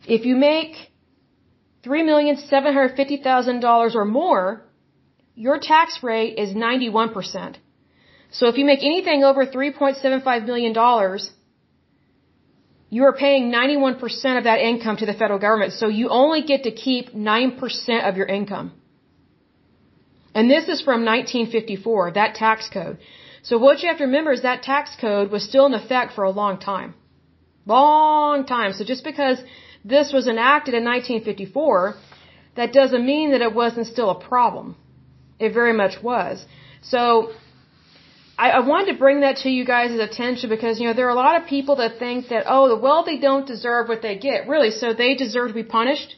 If 0.06 0.26
you 0.26 0.36
make 0.36 0.90
$3,750,000 1.84 3.94
or 3.94 4.04
more, 4.04 4.66
your 5.34 5.58
tax 5.60 6.00
rate 6.02 6.38
is 6.38 6.54
91%. 6.54 7.56
So 8.30 8.48
if 8.48 8.58
you 8.58 8.64
make 8.64 8.82
anything 8.82 9.22
over 9.22 9.46
$3.75 9.46 10.46
million, 10.46 10.74
you 12.90 13.04
are 13.04 13.12
paying 13.12 13.52
91% 13.52 14.38
of 14.38 14.44
that 14.44 14.60
income 14.60 14.96
to 14.96 15.06
the 15.06 15.14
federal 15.14 15.38
government. 15.38 15.74
So 15.74 15.86
you 15.88 16.08
only 16.08 16.42
get 16.42 16.64
to 16.64 16.72
keep 16.72 17.12
9% 17.12 18.08
of 18.08 18.16
your 18.16 18.26
income. 18.26 18.72
And 20.34 20.50
this 20.50 20.64
is 20.68 20.80
from 20.80 21.04
1954, 21.04 22.12
that 22.12 22.34
tax 22.34 22.68
code. 22.68 22.98
So 23.42 23.58
what 23.58 23.82
you 23.82 23.88
have 23.88 23.98
to 23.98 24.04
remember 24.04 24.32
is 24.32 24.42
that 24.42 24.62
tax 24.62 24.96
code 25.00 25.30
was 25.30 25.44
still 25.44 25.66
in 25.66 25.74
effect 25.74 26.12
for 26.14 26.24
a 26.24 26.30
long 26.30 26.58
time. 26.58 26.94
Long 27.66 28.44
time. 28.46 28.72
So 28.72 28.84
just 28.84 29.04
because 29.04 29.38
this 29.84 30.12
was 30.12 30.26
enacted 30.26 30.74
in 30.74 30.84
1954, 30.84 31.94
that 32.56 32.72
doesn't 32.72 33.04
mean 33.04 33.32
that 33.32 33.42
it 33.42 33.54
wasn't 33.54 33.86
still 33.86 34.10
a 34.10 34.20
problem. 34.28 34.76
It 35.38 35.52
very 35.52 35.72
much 35.72 36.02
was. 36.02 36.44
So 36.82 37.32
I, 38.38 38.50
I 38.50 38.60
wanted 38.60 38.92
to 38.92 38.98
bring 38.98 39.20
that 39.20 39.36
to 39.44 39.50
you 39.50 39.64
guys' 39.64 39.98
attention 39.98 40.50
because, 40.50 40.80
you 40.80 40.86
know, 40.88 40.94
there 40.94 41.06
are 41.06 41.16
a 41.18 41.22
lot 41.26 41.40
of 41.40 41.46
people 41.46 41.76
that 41.76 41.98
think 41.98 42.28
that, 42.28 42.44
oh, 42.46 42.68
the 42.68 42.80
wealthy 42.88 43.18
don't 43.18 43.46
deserve 43.46 43.88
what 43.88 44.02
they 44.02 44.16
get. 44.18 44.48
Really? 44.48 44.70
So 44.70 44.94
they 44.94 45.14
deserve 45.14 45.48
to 45.48 45.54
be 45.54 45.62
punished? 45.62 46.16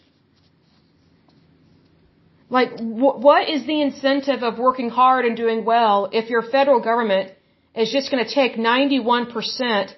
Like, 2.49 2.79
wh- 2.79 3.19
what 3.29 3.49
is 3.49 3.67
the 3.67 3.81
incentive 3.81 4.43
of 4.43 4.59
working 4.59 4.91
hard 4.91 5.25
and 5.25 5.37
doing 5.37 5.65
well 5.65 6.09
if 6.13 6.31
your 6.31 6.43
federal 6.43 6.81
government 6.81 7.33
is 7.75 7.91
just 7.91 8.11
going 8.11 8.25
to 8.25 8.33
take 8.33 8.57
91% 8.57 9.95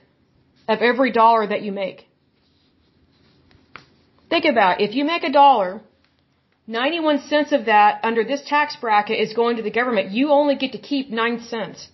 of 0.68 0.78
every 0.80 1.12
dollar 1.12 1.46
that 1.46 1.62
you 1.62 1.72
make? 1.72 2.06
Think 4.30 4.44
about 4.44 4.80
it. 4.80 4.88
If 4.88 4.94
you 4.94 5.04
make 5.04 5.24
a 5.24 5.32
dollar, 5.32 5.80
91 6.66 7.20
cents 7.28 7.52
of 7.52 7.66
that 7.66 8.00
under 8.02 8.24
this 8.24 8.42
tax 8.46 8.76
bracket 8.76 9.18
is 9.18 9.32
going 9.32 9.56
to 9.56 9.62
the 9.62 9.70
government. 9.70 10.10
You 10.10 10.30
only 10.30 10.54
get 10.54 10.72
to 10.72 10.78
keep 10.78 11.10
9 11.10 11.40
cents. 11.40 11.88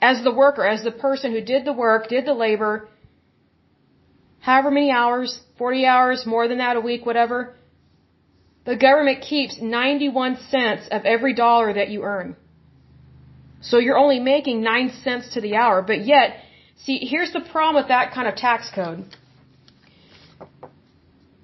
As 0.00 0.24
the 0.24 0.34
worker, 0.34 0.66
as 0.66 0.82
the 0.82 0.90
person 0.90 1.30
who 1.32 1.40
did 1.40 1.64
the 1.64 1.72
work, 1.72 2.08
did 2.08 2.24
the 2.24 2.34
labor, 2.34 2.88
however 4.40 4.72
many 4.72 4.90
hours, 4.90 5.40
40 5.58 5.86
hours, 5.86 6.26
more 6.26 6.48
than 6.48 6.58
that 6.58 6.76
a 6.76 6.80
week, 6.80 7.06
whatever, 7.06 7.54
the 8.64 8.76
government 8.76 9.22
keeps 9.22 9.60
91 9.60 10.38
cents 10.50 10.88
of 10.90 11.04
every 11.04 11.34
dollar 11.34 11.72
that 11.72 11.88
you 11.88 12.02
earn. 12.02 12.36
So 13.60 13.78
you're 13.78 13.98
only 13.98 14.20
making 14.20 14.62
9 14.62 14.92
cents 15.04 15.34
to 15.34 15.40
the 15.40 15.56
hour, 15.56 15.82
but 15.82 16.04
yet, 16.04 16.36
see, 16.84 16.98
here's 16.98 17.32
the 17.32 17.40
problem 17.40 17.76
with 17.76 17.88
that 17.88 18.12
kind 18.12 18.28
of 18.28 18.36
tax 18.36 18.70
code 18.74 19.04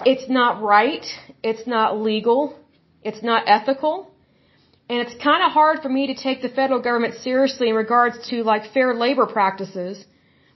it's 0.04 0.28
not 0.28 0.62
right, 0.62 1.04
it's 1.42 1.66
not 1.66 1.98
legal, 1.98 2.56
it's 3.02 3.22
not 3.22 3.42
ethical, 3.46 4.10
and 4.88 5.00
it's 5.00 5.14
kind 5.22 5.42
of 5.44 5.50
hard 5.52 5.82
for 5.82 5.88
me 5.88 6.06
to 6.06 6.14
take 6.14 6.40
the 6.40 6.48
federal 6.48 6.80
government 6.80 7.14
seriously 7.16 7.68
in 7.68 7.74
regards 7.74 8.16
to 8.30 8.42
like 8.42 8.72
fair 8.72 8.94
labor 8.94 9.26
practices 9.26 10.04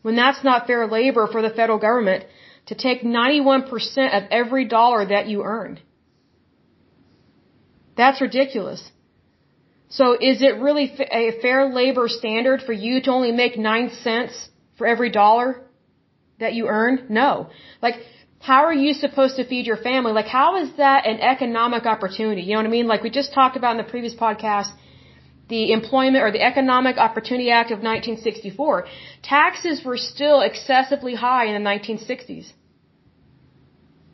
when 0.03 0.17
that's 0.17 0.43
not 0.45 0.67
fair 0.67 0.87
labor 0.87 1.29
for 1.31 1.43
the 1.43 1.51
federal 1.51 1.79
government 1.79 2.25
to 2.67 2.75
take 2.75 3.03
91% 3.03 3.69
of 4.17 4.23
every 4.31 4.65
dollar 4.67 5.05
that 5.07 5.27
you 5.27 5.43
earn. 5.43 5.81
That's 7.97 8.21
ridiculous. 8.21 8.91
So 9.89 10.15
is 10.15 10.41
it 10.41 10.59
really 10.59 10.87
a 11.11 11.41
fair 11.43 11.73
labor 11.73 12.09
standard 12.09 12.63
for 12.63 12.73
you 12.73 13.03
to 13.03 13.11
only 13.11 13.33
make 13.33 13.59
9 13.59 13.91
cents 14.03 14.49
for 14.79 14.87
every 14.87 15.11
dollar 15.11 15.63
that 16.41 16.55
you 16.55 16.67
earn? 16.69 17.07
No. 17.11 17.51
Like 17.83 17.97
how 18.43 18.65
are 18.65 18.79
you 18.85 18.93
supposed 18.93 19.37
to 19.37 19.45
feed 19.45 19.67
your 19.67 19.77
family? 19.77 20.13
Like, 20.13 20.27
how 20.27 20.57
is 20.63 20.71
that 20.77 21.07
an 21.07 21.21
economic 21.21 21.87
opportunity? 21.87 22.43
You 22.43 22.55
know 22.55 22.63
what 22.63 22.67
I 22.67 22.77
mean? 22.79 22.89
Like 22.89 23.03
we 23.05 23.11
just 23.11 23.33
talked 23.33 23.57
about 23.57 23.73
in 23.77 23.83
the 23.85 23.91
previous 23.95 24.15
podcast, 24.15 24.71
the 25.49 25.73
Employment 25.73 26.25
or 26.25 26.33
the 26.33 26.43
Economic 26.43 26.97
Opportunity 26.97 27.51
Act 27.51 27.71
of 27.71 27.79
1964. 27.79 28.87
Taxes 29.23 29.85
were 29.85 29.97
still 29.97 30.41
excessively 30.41 31.15
high 31.15 31.45
in 31.47 31.55
the 31.59 31.71
1960s. 31.71 32.53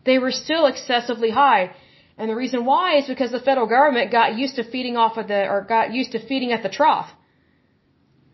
They 0.05 0.19
were 0.19 0.31
still 0.31 0.67
excessively 0.67 1.31
high. 1.31 1.75
And 2.19 2.29
the 2.29 2.35
reason 2.35 2.65
why 2.65 2.97
is 2.99 3.07
because 3.07 3.31
the 3.31 3.47
federal 3.49 3.69
government 3.69 4.11
got 4.11 4.37
used 4.37 4.57
to 4.57 4.65
feeding 4.65 4.97
off 4.97 5.17
of 5.17 5.29
the, 5.29 5.49
or 5.49 5.65
got 5.77 5.93
used 5.93 6.13
to 6.13 6.27
feeding 6.27 6.53
at 6.53 6.65
the 6.65 6.69
trough. 6.69 7.09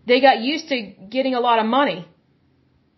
They 0.06 0.20
got 0.22 0.40
used 0.40 0.68
to 0.70 0.78
getting 1.16 1.34
a 1.34 1.40
lot 1.40 1.58
of 1.58 1.66
money. 1.66 2.08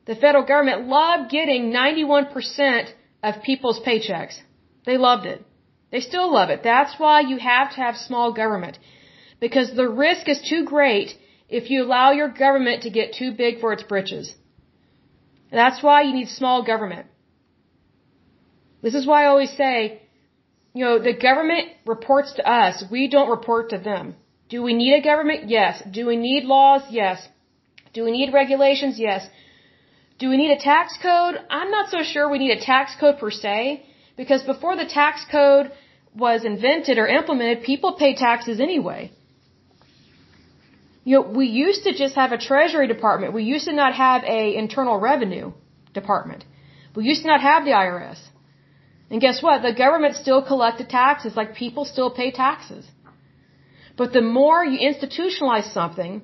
The 0.07 0.14
federal 0.14 0.45
government 0.45 0.87
loved 0.87 1.31
getting 1.31 1.73
91% 1.73 2.88
of 3.25 3.43
people's 3.43 3.81
paychecks. 3.81 4.37
They 4.85 4.97
loved 4.97 5.26
it. 5.26 5.45
They 5.90 6.00
still 6.00 6.33
love 6.33 6.50
it. 6.50 6.62
That's 6.62 6.95
why 6.99 7.21
you 7.21 7.38
have 7.38 7.71
to 7.75 7.81
have 7.81 7.97
small 7.97 8.33
government. 8.33 8.78
Because 9.40 9.75
the 9.75 9.88
risk 9.88 10.28
is 10.28 10.40
too 10.49 10.64
great 10.64 11.11
if 11.49 11.69
you 11.71 11.83
allow 11.83 12.12
your 12.12 12.28
government 12.28 12.83
to 12.83 12.90
get 12.90 13.14
too 13.14 13.33
big 13.33 13.61
for 13.61 13.73
its 13.73 13.83
britches. 13.83 14.35
That's 15.50 15.83
why 15.83 16.02
you 16.02 16.12
need 16.12 16.28
small 16.28 16.64
government. 16.64 17.07
This 18.83 18.95
is 18.95 19.07
why 19.07 19.25
I 19.25 19.26
always 19.26 19.52
say, 19.57 20.02
you 20.76 20.85
know, 20.85 20.99
the 20.99 21.14
government 21.28 21.68
reports 21.87 22.35
to 22.38 22.42
us. 22.61 22.85
We 22.90 23.09
don't 23.14 23.30
report 23.30 23.71
to 23.71 23.78
them. 23.78 24.14
Do 24.50 24.62
we 24.62 24.75
need 24.75 24.95
a 25.00 25.02
government? 25.11 25.49
Yes. 25.49 25.83
Do 25.99 26.02
we 26.11 26.16
need 26.28 26.45
laws? 26.45 26.83
Yes. 26.90 27.26
Do 27.95 28.04
we 28.04 28.11
need 28.16 28.35
regulations? 28.40 28.99
Yes. 28.99 29.26
Do 30.18 30.28
we 30.28 30.37
need 30.42 30.52
a 30.59 30.61
tax 30.73 30.99
code? 31.02 31.35
I'm 31.49 31.71
not 31.71 31.88
so 31.95 32.02
sure 32.02 32.28
we 32.28 32.42
need 32.45 32.54
a 32.59 32.61
tax 32.61 32.95
code 33.00 33.16
per 33.23 33.30
se, 33.30 33.56
because 34.21 34.42
before 34.42 34.76
the 34.76 34.85
tax 35.00 35.25
code 35.30 35.73
was 36.14 36.45
invented 36.45 36.99
or 36.99 37.06
implemented, 37.06 37.64
people 37.64 37.95
pay 37.95 38.14
taxes 38.14 38.61
anyway. 38.61 39.12
You 41.04 41.12
know, 41.16 41.25
we 41.40 41.47
used 41.47 41.85
to 41.85 41.92
just 41.95 42.14
have 42.16 42.33
a 42.33 42.38
treasury 42.50 42.87
department. 42.87 43.33
We 43.33 43.45
used 43.45 43.66
to 43.66 43.75
not 43.83 43.95
have 43.95 44.25
a 44.25 44.56
internal 44.64 44.99
revenue 44.99 45.52
department. 45.95 46.45
We 46.95 47.04
used 47.04 47.23
to 47.23 47.28
not 47.28 47.40
have 47.40 47.64
the 47.64 47.71
IRS. 47.71 48.21
And 49.11 49.21
guess 49.21 49.43
what? 49.43 49.63
The 49.63 49.73
government 49.73 50.17
still 50.17 50.43
collected 50.43 50.89
taxes, 50.89 51.37
like 51.37 51.55
people 51.55 51.85
still 51.85 52.11
pay 52.11 52.31
taxes. 52.31 52.85
But 53.97 54.13
the 54.13 54.21
more 54.21 54.65
you 54.65 54.79
institutionalize 54.91 55.73
something, 55.73 56.23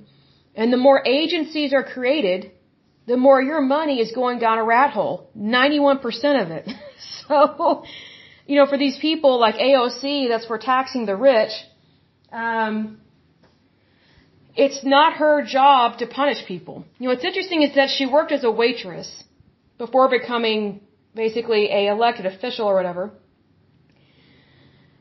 and 0.54 0.72
the 0.72 0.76
more 0.76 1.02
agencies 1.06 1.72
are 1.72 1.84
created, 1.84 2.50
the 3.06 3.16
more 3.16 3.40
your 3.40 3.60
money 3.60 4.00
is 4.00 4.12
going 4.12 4.38
down 4.38 4.58
a 4.58 4.64
rat 4.64 4.90
hole. 4.90 5.30
91% 5.36 6.42
of 6.42 6.50
it. 6.50 6.68
so, 7.28 7.84
you 8.46 8.56
know, 8.58 8.66
for 8.66 8.76
these 8.76 8.98
people 8.98 9.40
like 9.40 9.56
AOC, 9.56 10.28
that's 10.28 10.46
for 10.46 10.58
taxing 10.58 11.06
the 11.06 11.16
rich, 11.16 11.52
um, 12.32 12.98
it's 14.54 14.84
not 14.84 15.14
her 15.14 15.42
job 15.44 15.98
to 15.98 16.06
punish 16.06 16.44
people. 16.46 16.84
You 16.98 17.08
know, 17.08 17.14
what's 17.14 17.24
interesting 17.24 17.62
is 17.62 17.74
that 17.74 17.88
she 17.88 18.06
worked 18.06 18.32
as 18.32 18.44
a 18.44 18.50
waitress 18.50 19.24
before 19.78 20.08
becoming 20.10 20.82
basically 21.14 21.70
a 21.70 21.90
elected 21.90 22.26
official 22.26 22.66
or 22.66 22.74
whatever. 22.74 23.12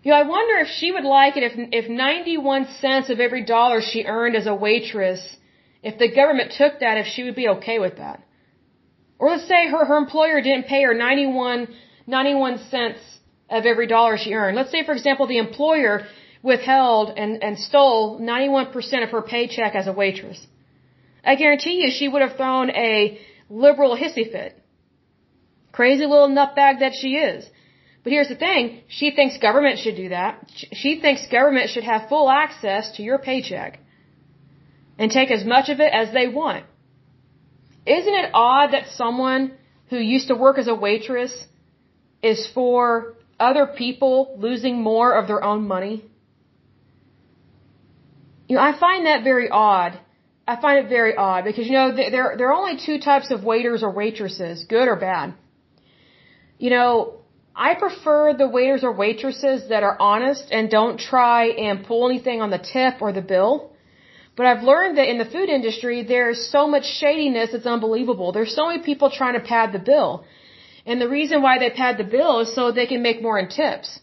You 0.04 0.12
know, 0.12 0.18
I 0.18 0.24
wonder 0.24 0.56
if 0.60 0.68
she 0.68 0.92
would 0.92 1.04
like 1.04 1.38
it 1.38 1.44
if 1.44 1.54
if 1.72 1.90
91 1.90 2.68
cents 2.80 3.10
of 3.10 3.20
every 3.20 3.44
dollar 3.44 3.82
she 3.82 4.04
earned 4.06 4.36
as 4.36 4.48
a 4.48 4.56
waitress, 4.56 5.22
if 5.84 5.98
the 6.00 6.10
government 6.10 6.54
took 6.58 6.80
that, 6.80 6.98
if 6.98 7.08
she 7.08 7.24
would 7.24 7.36
be 7.36 7.48
okay 7.56 7.78
with 7.80 7.98
that. 7.98 8.24
Or 9.20 9.30
let's 9.30 9.48
say 9.48 9.68
her 9.68 9.86
her 9.86 9.98
employer 9.98 10.42
didn't 10.42 10.68
pay 10.68 10.82
her 10.84 10.96
91 10.96 11.68
91 12.08 12.58
cents 12.70 13.00
of 13.50 13.66
every 13.66 13.88
dollar 13.88 14.18
she 14.18 14.34
earned. 14.34 14.56
Let's 14.56 14.72
say, 14.72 14.84
for 14.84 14.94
example, 14.94 15.28
the 15.28 15.38
employer 15.38 16.08
withheld 16.42 17.14
and, 17.18 17.44
and 17.44 17.60
stole 17.60 18.20
91% 18.20 19.04
of 19.04 19.10
her 19.10 19.22
paycheck 19.22 19.76
as 19.76 19.88
a 19.88 19.94
waitress. 19.94 20.48
I 21.24 21.36
guarantee 21.36 21.84
you 21.84 21.92
she 21.92 22.08
would 22.08 22.22
have 22.22 22.36
thrown 22.38 22.72
a 22.72 23.20
liberal 23.50 23.96
hissy 23.96 24.32
fit. 24.32 24.61
Crazy 25.82 26.06
little 26.06 26.30
nutbag 26.30 26.82
that 26.82 26.94
she 26.94 27.12
is. 27.16 27.40
But 28.04 28.14
here's 28.14 28.28
the 28.34 28.36
thing, 28.36 28.82
she 28.88 29.08
thinks 29.18 29.40
government 29.40 29.80
should 29.80 29.96
do 29.96 30.10
that. 30.10 30.34
She 30.82 30.92
thinks 31.04 31.26
government 31.40 31.72
should 31.72 31.88
have 31.92 32.08
full 32.08 32.30
access 32.30 32.92
to 32.98 33.02
your 33.02 33.18
paycheck 33.18 33.80
and 35.00 35.10
take 35.10 35.32
as 35.32 35.44
much 35.44 35.70
of 35.70 35.80
it 35.80 35.92
as 36.02 36.14
they 36.14 36.28
want. 36.28 36.66
Isn't 37.98 38.18
it 38.22 38.30
odd 38.36 38.74
that 38.74 38.90
someone 38.90 39.54
who 39.90 39.98
used 39.98 40.28
to 40.28 40.36
work 40.36 40.60
as 40.60 40.68
a 40.68 40.76
waitress 40.76 41.34
is 42.22 42.48
for 42.54 43.16
other 43.40 43.66
people 43.66 44.36
losing 44.38 44.84
more 44.84 45.12
of 45.20 45.28
their 45.28 45.44
own 45.44 45.68
money? 45.68 46.06
You 48.48 48.58
know, 48.58 48.62
I 48.62 48.74
find 48.88 49.08
that 49.08 49.24
very 49.24 49.50
odd. 49.50 50.00
I 50.48 50.62
find 50.62 50.86
it 50.86 50.90
very 50.90 51.16
odd 51.16 51.44
because 51.44 51.66
you 51.66 51.74
know 51.74 51.92
there 51.96 52.36
there 52.38 52.50
are 52.50 52.60
only 52.64 52.78
two 52.88 53.00
types 53.00 53.32
of 53.32 53.44
waiters 53.44 53.82
or 53.82 53.90
waitresses, 53.90 54.66
good 54.66 54.88
or 54.88 54.96
bad. 54.96 55.34
You 56.64 56.70
know, 56.70 56.92
I 57.68 57.70
prefer 57.84 58.34
the 58.42 58.48
waiters 58.56 58.84
or 58.88 58.92
waitresses 59.04 59.60
that 59.70 59.82
are 59.88 59.96
honest 60.00 60.46
and 60.56 60.70
don't 60.70 60.98
try 61.12 61.42
and 61.68 61.84
pull 61.90 62.02
anything 62.10 62.40
on 62.46 62.52
the 62.56 62.60
tip 62.74 63.02
or 63.06 63.12
the 63.12 63.26
bill. 63.34 63.54
But 64.36 64.46
I've 64.50 64.64
learned 64.72 64.98
that 65.00 65.08
in 65.14 65.18
the 65.18 65.30
food 65.34 65.50
industry, 65.58 66.04
there's 66.04 66.40
so 66.56 66.62
much 66.74 66.86
shadiness, 67.00 67.56
it's 67.58 67.66
unbelievable. 67.76 68.32
There's 68.32 68.54
so 68.60 68.68
many 68.68 68.84
people 68.90 69.10
trying 69.10 69.34
to 69.40 69.44
pad 69.54 69.72
the 69.78 69.84
bill. 69.92 70.24
And 70.86 71.02
the 71.02 71.10
reason 71.10 71.42
why 71.42 71.58
they 71.58 71.72
pad 71.72 71.98
the 71.98 72.10
bill 72.18 72.42
is 72.42 72.54
so 72.58 72.72
they 72.72 72.86
can 72.92 73.02
make 73.02 73.24
more 73.28 73.40
in 73.40 73.48
tips. 73.50 74.00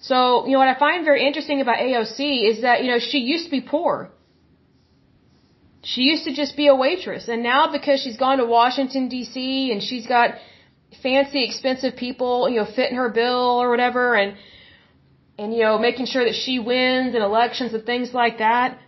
So, 0.00 0.16
you 0.46 0.52
know, 0.54 0.58
what 0.64 0.72
I 0.76 0.78
find 0.86 1.04
very 1.04 1.22
interesting 1.28 1.60
about 1.60 1.78
AOC 1.78 2.18
is 2.50 2.62
that, 2.62 2.82
you 2.82 2.90
know, 2.92 2.98
she 2.98 3.18
used 3.18 3.44
to 3.44 3.52
be 3.58 3.60
poor. 3.60 4.10
She 5.92 6.02
used 6.12 6.24
to 6.24 6.34
just 6.34 6.56
be 6.56 6.66
a 6.66 6.74
waitress. 6.74 7.28
And 7.28 7.44
now 7.44 7.62
because 7.70 8.00
she's 8.02 8.16
gone 8.16 8.38
to 8.38 8.46
Washington 8.46 9.08
DC 9.08 9.70
and 9.70 9.80
she's 9.80 10.08
got 10.08 10.34
fancy, 11.02 11.44
expensive 11.44 11.96
people, 11.96 12.48
you 12.48 12.56
know, 12.56 12.66
fitting 12.66 12.96
her 12.96 13.08
bill 13.08 13.60
or 13.62 13.70
whatever, 13.70 14.14
and 14.14 14.36
and 15.38 15.52
you 15.54 15.62
know, 15.62 15.78
making 15.78 16.06
sure 16.06 16.24
that 16.24 16.34
she 16.34 16.58
wins 16.58 17.14
in 17.14 17.22
elections 17.22 17.74
and 17.74 17.84
things 17.84 18.14
like 18.14 18.38
that. 18.38 18.78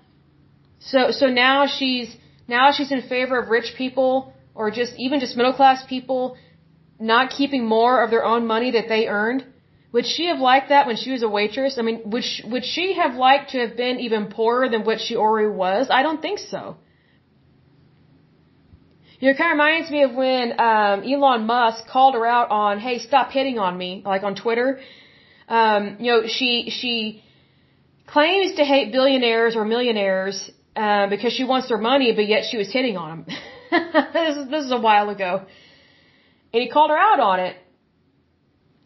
So 0.78 1.10
so 1.10 1.26
now 1.26 1.66
she's 1.66 2.14
now 2.46 2.70
she's 2.72 2.92
in 2.92 3.02
favor 3.02 3.38
of 3.38 3.48
rich 3.48 3.74
people 3.76 4.32
or 4.54 4.70
just 4.70 4.94
even 4.96 5.20
just 5.20 5.36
middle 5.36 5.52
class 5.52 5.84
people 5.86 6.36
not 6.98 7.30
keeping 7.30 7.64
more 7.64 8.02
of 8.02 8.10
their 8.10 8.24
own 8.24 8.46
money 8.46 8.70
that 8.72 8.88
they 8.88 9.06
earned. 9.06 9.44
Would 9.92 10.06
she 10.06 10.26
have 10.26 10.38
liked 10.38 10.68
that 10.70 10.86
when 10.86 10.96
she 10.96 11.12
was 11.12 11.22
a 11.22 11.28
waitress? 11.28 11.78
I 11.78 11.82
mean, 11.82 12.02
would 12.06 12.24
she, 12.24 12.46
would 12.48 12.64
she 12.64 12.94
have 12.94 13.14
liked 13.14 13.50
to 13.50 13.58
have 13.58 13.76
been 13.76 14.00
even 14.00 14.26
poorer 14.26 14.68
than 14.68 14.84
what 14.84 15.00
she 15.00 15.16
already 15.16 15.48
was? 15.48 15.88
I 15.90 16.02
don't 16.02 16.20
think 16.20 16.38
so. 16.38 16.76
You 19.18 19.28
know, 19.28 19.32
it 19.34 19.38
kind 19.38 19.50
of 19.50 19.54
reminds 19.58 19.90
me 19.90 20.02
of 20.02 20.14
when 20.14 20.52
um, 20.60 21.02
Elon 21.02 21.46
Musk 21.46 21.86
called 21.86 22.14
her 22.14 22.26
out 22.26 22.50
on, 22.50 22.78
"Hey, 22.78 22.98
stop 22.98 23.30
hitting 23.30 23.58
on 23.58 23.76
me," 23.78 24.02
like 24.04 24.22
on 24.22 24.34
Twitter. 24.34 24.80
Um, 25.48 25.96
you 26.00 26.12
know, 26.12 26.26
she 26.26 26.70
she 26.70 27.22
claims 28.06 28.56
to 28.56 28.64
hate 28.64 28.92
billionaires 28.92 29.56
or 29.56 29.64
millionaires 29.64 30.50
uh, 30.76 31.06
because 31.08 31.32
she 31.32 31.44
wants 31.44 31.68
their 31.68 31.78
money, 31.78 32.12
but 32.12 32.26
yet 32.26 32.44
she 32.50 32.58
was 32.58 32.70
hitting 32.70 32.96
on 32.98 33.08
them. 33.10 33.26
this 34.12 34.36
is 34.36 34.48
this 34.50 34.64
is 34.66 34.72
a 34.72 34.80
while 34.80 35.08
ago, 35.08 35.46
and 36.52 36.62
he 36.62 36.68
called 36.68 36.90
her 36.90 36.98
out 36.98 37.20
on 37.20 37.40
it. 37.40 37.56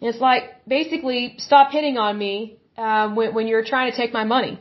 It's 0.01 0.21
like 0.21 0.45
basically 0.67 1.35
stop 1.39 1.73
hitting 1.73 1.99
on 1.99 2.17
me 2.17 2.59
um, 2.79 3.17
when 3.17 3.35
when 3.35 3.49
you're 3.49 3.65
trying 3.65 3.91
to 3.91 3.97
take 3.97 4.13
my 4.13 4.25
money. 4.25 4.61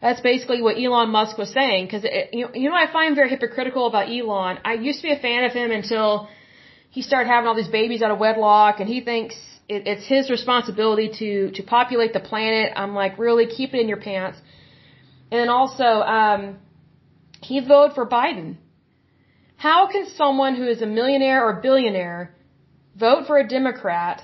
That's 0.00 0.20
basically 0.20 0.62
what 0.62 0.76
Elon 0.76 1.10
Musk 1.10 1.36
was 1.38 1.52
saying. 1.52 1.86
Because 1.86 2.04
you 2.32 2.42
know, 2.44 2.50
you 2.54 2.70
know, 2.70 2.76
I 2.76 2.90
find 2.92 3.16
very 3.16 3.30
hypocritical 3.30 3.86
about 3.86 4.08
Elon. 4.08 4.58
I 4.64 4.74
used 4.74 5.00
to 5.00 5.08
be 5.08 5.12
a 5.12 5.18
fan 5.18 5.44
of 5.44 5.52
him 5.52 5.70
until 5.70 6.28
he 6.90 7.02
started 7.02 7.28
having 7.28 7.48
all 7.48 7.56
these 7.56 7.68
babies 7.68 8.00
out 8.02 8.10
of 8.10 8.18
wedlock, 8.18 8.80
and 8.80 8.88
he 8.88 9.00
thinks 9.00 9.34
it, 9.68 9.86
it's 9.86 10.06
his 10.06 10.30
responsibility 10.30 11.08
to 11.18 11.50
to 11.56 11.62
populate 11.62 12.12
the 12.12 12.20
planet. 12.20 12.72
I'm 12.76 12.94
like, 12.94 13.18
really, 13.18 13.46
keep 13.46 13.74
it 13.74 13.80
in 13.80 13.88
your 13.88 14.00
pants. 14.00 14.38
And 15.30 15.40
then 15.40 15.48
also, 15.48 15.84
um, 15.84 16.58
he 17.42 17.60
voted 17.60 17.94
for 17.94 18.06
Biden. 18.06 18.56
How 19.56 19.88
can 19.90 20.06
someone 20.16 20.54
who 20.54 20.66
is 20.68 20.80
a 20.80 20.86
millionaire 20.86 21.44
or 21.44 21.60
billionaire 21.60 22.34
vote 22.96 23.26
for 23.26 23.36
a 23.38 23.46
Democrat 23.46 24.22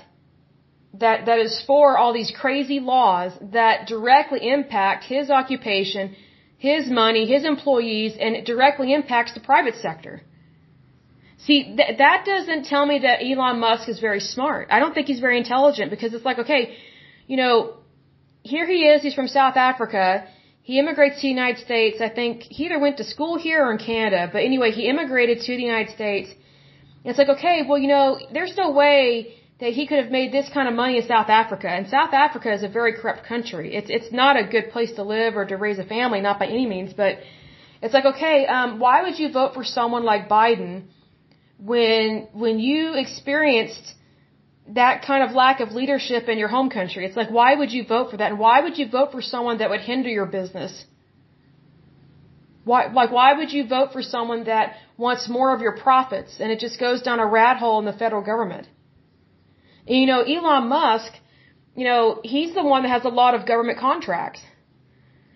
that, 0.99 1.25
that 1.25 1.39
is 1.39 1.63
for 1.67 1.97
all 1.97 2.13
these 2.13 2.31
crazy 2.31 2.79
laws 2.79 3.31
that 3.53 3.87
directly 3.87 4.47
impact 4.49 5.03
his 5.03 5.29
occupation, 5.29 6.15
his 6.57 6.89
money, 6.89 7.25
his 7.25 7.43
employees, 7.45 8.13
and 8.19 8.35
it 8.35 8.45
directly 8.45 8.93
impacts 8.93 9.33
the 9.33 9.39
private 9.39 9.75
sector. 9.75 10.21
See, 11.45 11.75
th- 11.77 11.97
that 11.97 12.25
doesn't 12.25 12.65
tell 12.65 12.85
me 12.85 12.99
that 12.99 13.17
Elon 13.21 13.59
Musk 13.59 13.89
is 13.89 13.99
very 13.99 14.19
smart. 14.19 14.67
I 14.71 14.79
don't 14.79 14.93
think 14.93 15.07
he's 15.07 15.19
very 15.19 15.37
intelligent 15.37 15.91
because 15.91 16.13
it's 16.13 16.25
like, 16.25 16.39
okay, 16.39 16.75
you 17.27 17.37
know, 17.37 17.75
here 18.41 18.67
he 18.67 18.79
is, 18.91 19.01
he's 19.01 19.13
from 19.13 19.27
South 19.27 19.57
Africa. 19.57 20.27
He 20.61 20.79
immigrates 20.79 21.17
to 21.17 21.21
the 21.23 21.33
United 21.39 21.59
States. 21.63 21.97
I 22.01 22.09
think 22.09 22.43
he 22.43 22.65
either 22.65 22.79
went 22.79 22.97
to 22.97 23.03
school 23.03 23.37
here 23.37 23.65
or 23.65 23.71
in 23.71 23.77
Canada, 23.77 24.29
but 24.31 24.41
anyway, 24.43 24.71
he 24.71 24.87
immigrated 24.87 25.41
to 25.41 25.55
the 25.55 25.61
United 25.61 25.93
States. 25.93 26.29
It's 27.03 27.19
like, 27.19 27.29
okay, 27.29 27.57
well, 27.67 27.77
you 27.77 27.87
know, 27.87 28.19
there's 28.33 28.55
no 28.57 28.71
way 28.71 29.35
that 29.59 29.71
he 29.71 29.87
could 29.87 29.99
have 30.03 30.11
made 30.11 30.31
this 30.31 30.49
kind 30.53 30.67
of 30.67 30.73
money 30.73 30.97
in 30.97 31.07
South 31.07 31.29
Africa. 31.29 31.69
And 31.69 31.87
South 31.87 32.13
Africa 32.13 32.53
is 32.53 32.63
a 32.63 32.67
very 32.67 32.93
corrupt 32.93 33.25
country. 33.25 33.75
It's 33.75 33.89
it's 33.89 34.11
not 34.11 34.37
a 34.37 34.43
good 34.43 34.69
place 34.71 34.91
to 34.93 35.03
live 35.03 35.37
or 35.37 35.45
to 35.45 35.55
raise 35.55 35.79
a 35.79 35.85
family, 35.85 36.21
not 36.21 36.39
by 36.39 36.47
any 36.47 36.65
means. 36.65 36.93
But 36.93 37.19
it's 37.81 37.93
like, 37.93 38.05
okay, 38.13 38.45
um, 38.47 38.79
why 38.79 39.03
would 39.03 39.17
you 39.17 39.31
vote 39.31 39.53
for 39.53 39.63
someone 39.63 40.03
like 40.03 40.27
Biden 40.27 40.73
when 41.57 42.27
when 42.33 42.59
you 42.59 42.95
experienced 42.95 43.93
that 44.67 45.05
kind 45.05 45.23
of 45.23 45.35
lack 45.35 45.59
of 45.61 45.71
leadership 45.71 46.27
in 46.27 46.37
your 46.37 46.49
home 46.49 46.69
country? 46.69 47.05
It's 47.05 47.15
like, 47.15 47.31
why 47.31 47.55
would 47.55 47.71
you 47.71 47.85
vote 47.85 48.11
for 48.11 48.17
that? 48.17 48.31
And 48.31 48.39
why 48.39 48.59
would 48.61 48.77
you 48.77 48.89
vote 48.89 49.11
for 49.13 49.21
someone 49.21 49.59
that 49.59 49.69
would 49.69 49.81
hinder 49.81 50.09
your 50.09 50.25
business? 50.25 50.85
Why, 52.65 52.87
like, 52.87 53.11
why 53.11 53.33
would 53.33 53.53
you 53.53 53.67
vote 53.67 53.93
for 53.93 54.01
someone 54.01 54.45
that 54.45 54.73
wants 54.97 55.29
more 55.29 55.53
of 55.55 55.61
your 55.61 55.77
profits 55.77 56.39
and 56.39 56.51
it 56.51 56.59
just 56.59 56.79
goes 56.79 57.03
down 57.03 57.19
a 57.19 57.27
rat 57.27 57.57
hole 57.57 57.77
in 57.79 57.85
the 57.85 57.93
federal 57.93 58.23
government? 58.23 58.67
And, 59.87 59.97
you 60.01 60.07
know, 60.07 60.21
Elon 60.21 60.67
Musk, 60.67 61.11
you 61.75 61.85
know, 61.85 62.21
he's 62.23 62.53
the 62.53 62.63
one 62.63 62.83
that 62.83 62.89
has 62.89 63.05
a 63.05 63.09
lot 63.09 63.35
of 63.35 63.45
government 63.45 63.79
contracts. 63.79 64.41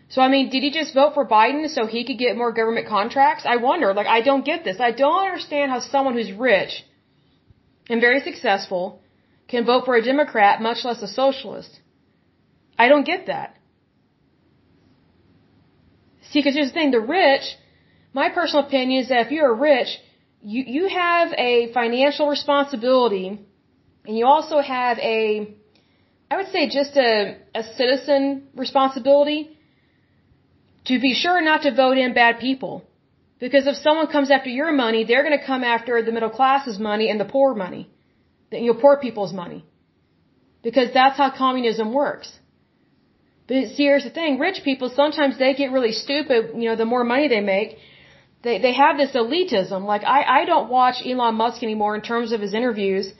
So, 0.09 0.21
I 0.21 0.27
mean, 0.27 0.49
did 0.49 0.63
he 0.63 0.71
just 0.71 0.93
vote 0.93 1.13
for 1.13 1.25
Biden 1.27 1.69
so 1.69 1.85
he 1.85 2.03
could 2.03 2.17
get 2.17 2.35
more 2.35 2.51
government 2.51 2.87
contracts? 2.87 3.45
I 3.45 3.57
wonder. 3.57 3.93
Like, 3.93 4.07
I 4.07 4.21
don't 4.21 4.43
get 4.43 4.63
this. 4.63 4.79
I 4.79 4.91
don't 4.91 5.23
understand 5.27 5.69
how 5.71 5.79
someone 5.79 6.15
who's 6.15 6.31
rich 6.31 6.83
and 7.89 8.01
very 8.01 8.21
successful 8.21 9.01
can 9.47 9.65
vote 9.65 9.85
for 9.85 9.95
a 9.95 10.03
Democrat, 10.03 10.61
much 10.61 10.83
less 10.83 11.01
a 11.03 11.07
socialist. 11.07 11.79
I 12.77 12.87
don't 12.87 13.05
get 13.05 13.27
that. 13.27 13.55
See, 16.29 16.39
because 16.39 16.55
here's 16.55 16.69
the 16.69 16.73
thing, 16.73 16.91
the 16.91 16.99
rich, 16.99 17.45
my 18.13 18.29
personal 18.29 18.65
opinion 18.65 19.03
is 19.03 19.09
that 19.09 19.25
if 19.27 19.31
you're 19.31 19.53
rich, 19.53 19.89
you, 20.41 20.63
you 20.65 20.87
have 20.87 21.33
a 21.33 21.71
financial 21.73 22.27
responsibility 22.29 23.39
and 24.09 24.17
you 24.17 24.25
also 24.25 24.57
have 24.59 24.97
a, 24.97 25.53
I 26.31 26.37
would 26.37 26.51
say 26.53 26.67
just 26.67 26.97
a, 26.97 27.37
a 27.53 27.63
citizen 27.79 28.47
responsibility 28.55 29.55
to 30.85 30.99
be 30.99 31.13
sure 31.13 31.39
not 31.49 31.61
to 31.65 31.71
vote 31.81 31.99
in 32.03 32.15
bad 32.15 32.39
people. 32.39 32.73
Because 33.39 33.67
if 33.67 33.75
someone 33.75 34.07
comes 34.07 34.31
after 34.31 34.49
your 34.49 34.71
money, 34.71 35.03
they're 35.03 35.25
going 35.27 35.37
to 35.37 35.45
come 35.51 35.63
after 35.63 36.01
the 36.01 36.11
middle 36.11 36.31
class's 36.39 36.79
money 36.79 37.11
and 37.11 37.19
the 37.19 37.29
poor 37.35 37.53
money, 37.53 37.83
the 38.49 38.57
you 38.57 38.73
know, 38.73 38.79
poor 38.85 38.97
people's 38.97 39.31
money. 39.31 39.63
Because 40.63 40.89
that's 40.91 41.17
how 41.21 41.29
communism 41.29 41.93
works. 41.93 42.29
But 43.47 43.55
see, 43.75 43.83
here's 43.83 44.05
the 44.05 44.15
thing: 44.19 44.39
rich 44.39 44.59
people 44.63 44.89
sometimes 45.03 45.37
they 45.37 45.53
get 45.53 45.71
really 45.77 45.91
stupid. 45.91 46.51
You 46.61 46.67
know, 46.69 46.75
the 46.75 46.89
more 46.93 47.03
money 47.03 47.27
they 47.27 47.43
make, 47.55 47.77
they 48.43 48.57
they 48.65 48.73
have 48.73 48.97
this 48.97 49.13
elitism. 49.21 49.85
Like 49.93 50.03
I 50.03 50.19
I 50.39 50.45
don't 50.51 50.69
watch 50.69 50.97
Elon 51.05 51.35
Musk 51.35 51.63
anymore 51.63 51.95
in 51.95 52.01
terms 52.01 52.31
of 52.31 52.41
his 52.41 52.53
interviews 52.53 53.13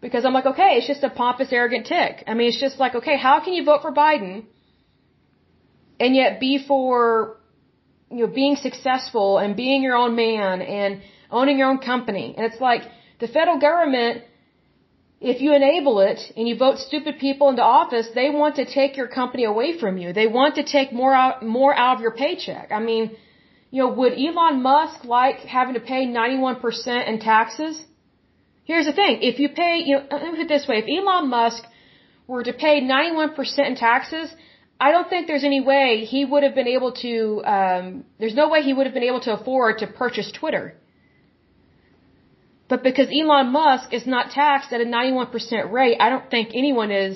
because 0.00 0.24
I'm 0.24 0.32
like, 0.32 0.46
okay, 0.46 0.70
it's 0.76 0.86
just 0.86 1.02
a 1.02 1.10
pompous, 1.10 1.52
arrogant 1.52 1.86
tick. 1.86 2.24
I 2.26 2.34
mean, 2.34 2.48
it's 2.48 2.60
just 2.60 2.78
like, 2.78 2.94
okay, 2.94 3.16
how 3.18 3.40
can 3.40 3.52
you 3.52 3.64
vote 3.64 3.82
for 3.82 3.92
Biden 3.92 4.44
and 5.98 6.16
yet 6.16 6.40
be 6.40 6.64
for, 6.66 7.36
you 8.10 8.26
know, 8.26 8.32
being 8.32 8.56
successful 8.56 9.38
and 9.38 9.56
being 9.56 9.82
your 9.82 9.96
own 9.96 10.16
man 10.16 10.62
and 10.62 11.02
owning 11.30 11.58
your 11.58 11.68
own 11.68 11.78
company? 11.78 12.34
And 12.36 12.46
it's 12.46 12.60
like 12.60 12.82
the 13.18 13.28
federal 13.28 13.58
government 13.58 14.24
if 15.20 15.42
you 15.42 15.54
enable 15.54 16.00
it 16.00 16.20
and 16.36 16.48
you 16.48 16.56
vote 16.56 16.78
stupid 16.78 17.18
people 17.18 17.50
into 17.50 17.62
office, 17.62 18.08
they 18.14 18.30
want 18.30 18.56
to 18.56 18.64
take 18.64 18.96
your 18.96 19.06
company 19.06 19.44
away 19.44 19.78
from 19.78 19.98
you. 19.98 20.12
They 20.14 20.26
want 20.26 20.54
to 20.54 20.64
take 20.64 20.92
more 20.92 21.14
out, 21.14 21.44
more 21.44 21.74
out 21.76 21.96
of 21.96 22.00
your 22.00 22.12
paycheck. 22.12 22.72
I 22.72 22.80
mean, 22.80 23.16
you 23.70 23.82
know, 23.82 23.90
would 23.92 24.14
Elon 24.14 24.62
Musk 24.62 25.04
like 25.04 25.40
having 25.40 25.74
to 25.74 25.80
pay 25.80 26.06
91% 26.06 27.08
in 27.08 27.20
taxes? 27.20 27.84
Here's 28.70 28.88
the 28.90 28.96
thing. 29.02 29.14
If 29.30 29.36
you 29.42 29.48
pay, 29.62 29.72
you 29.86 29.94
know, 29.96 30.02
let 30.12 30.22
me 30.22 30.30
put 30.30 30.46
it 30.48 30.52
this 30.56 30.66
way. 30.68 30.76
If 30.82 30.88
Elon 30.96 31.28
Musk 31.28 31.62
were 32.32 32.44
to 32.48 32.52
pay 32.52 32.74
91% 32.80 33.66
in 33.70 33.74
taxes, 33.74 34.28
I 34.86 34.92
don't 34.92 35.08
think 35.12 35.26
there's 35.26 35.46
any 35.52 35.60
way 35.60 35.86
he 36.14 36.20
would 36.24 36.44
have 36.46 36.54
been 36.54 36.68
able 36.76 36.92
to, 37.04 37.12
um, 37.56 38.04
there's 38.20 38.36
no 38.42 38.48
way 38.52 38.62
he 38.62 38.72
would 38.72 38.86
have 38.88 38.94
been 38.98 39.08
able 39.12 39.22
to 39.28 39.32
afford 39.38 39.78
to 39.78 39.88
purchase 39.88 40.30
Twitter. 40.40 40.66
But 42.68 42.84
because 42.84 43.08
Elon 43.20 43.48
Musk 43.50 43.92
is 43.92 44.06
not 44.06 44.30
taxed 44.30 44.72
at 44.72 44.80
a 44.80 44.84
91% 44.84 45.72
rate, 45.72 45.96
I 45.98 46.08
don't 46.08 46.30
think 46.34 46.50
anyone 46.54 46.92
is, 46.92 47.14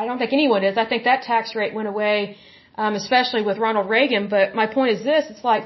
I 0.00 0.04
don't 0.04 0.18
think 0.18 0.34
anyone 0.34 0.62
is. 0.62 0.76
I 0.76 0.84
think 0.84 1.04
that 1.04 1.22
tax 1.22 1.54
rate 1.54 1.72
went 1.72 1.88
away, 1.88 2.36
um, 2.82 2.92
especially 3.02 3.42
with 3.48 3.56
Ronald 3.56 3.88
Reagan. 3.88 4.28
But 4.28 4.54
my 4.54 4.66
point 4.66 4.90
is 4.96 5.02
this, 5.02 5.24
it's 5.30 5.42
like, 5.52 5.64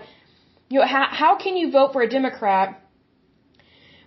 you 0.68 0.79
know, 0.79 0.87
how, 0.87 1.07
how 1.11 1.33
can 1.37 1.57
you 1.57 1.73
vote 1.73 1.92
for 1.94 2.03
a 2.03 2.09
Democrat 2.09 2.80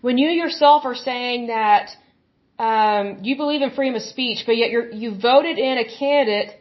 when 0.05 0.17
you 0.17 0.29
yourself 0.43 0.83
are 0.83 0.99
saying 1.09 1.47
that, 1.47 1.85
um, 2.69 3.05
you 3.27 3.37
believe 3.43 3.61
in 3.61 3.69
freedom 3.71 3.95
of 3.95 4.01
speech, 4.01 4.39
but 4.45 4.55
yet 4.61 4.69
you're, 4.69 4.89
you 4.91 5.09
voted 5.17 5.57
in 5.57 5.75
a 5.77 5.85
candidate 5.99 6.51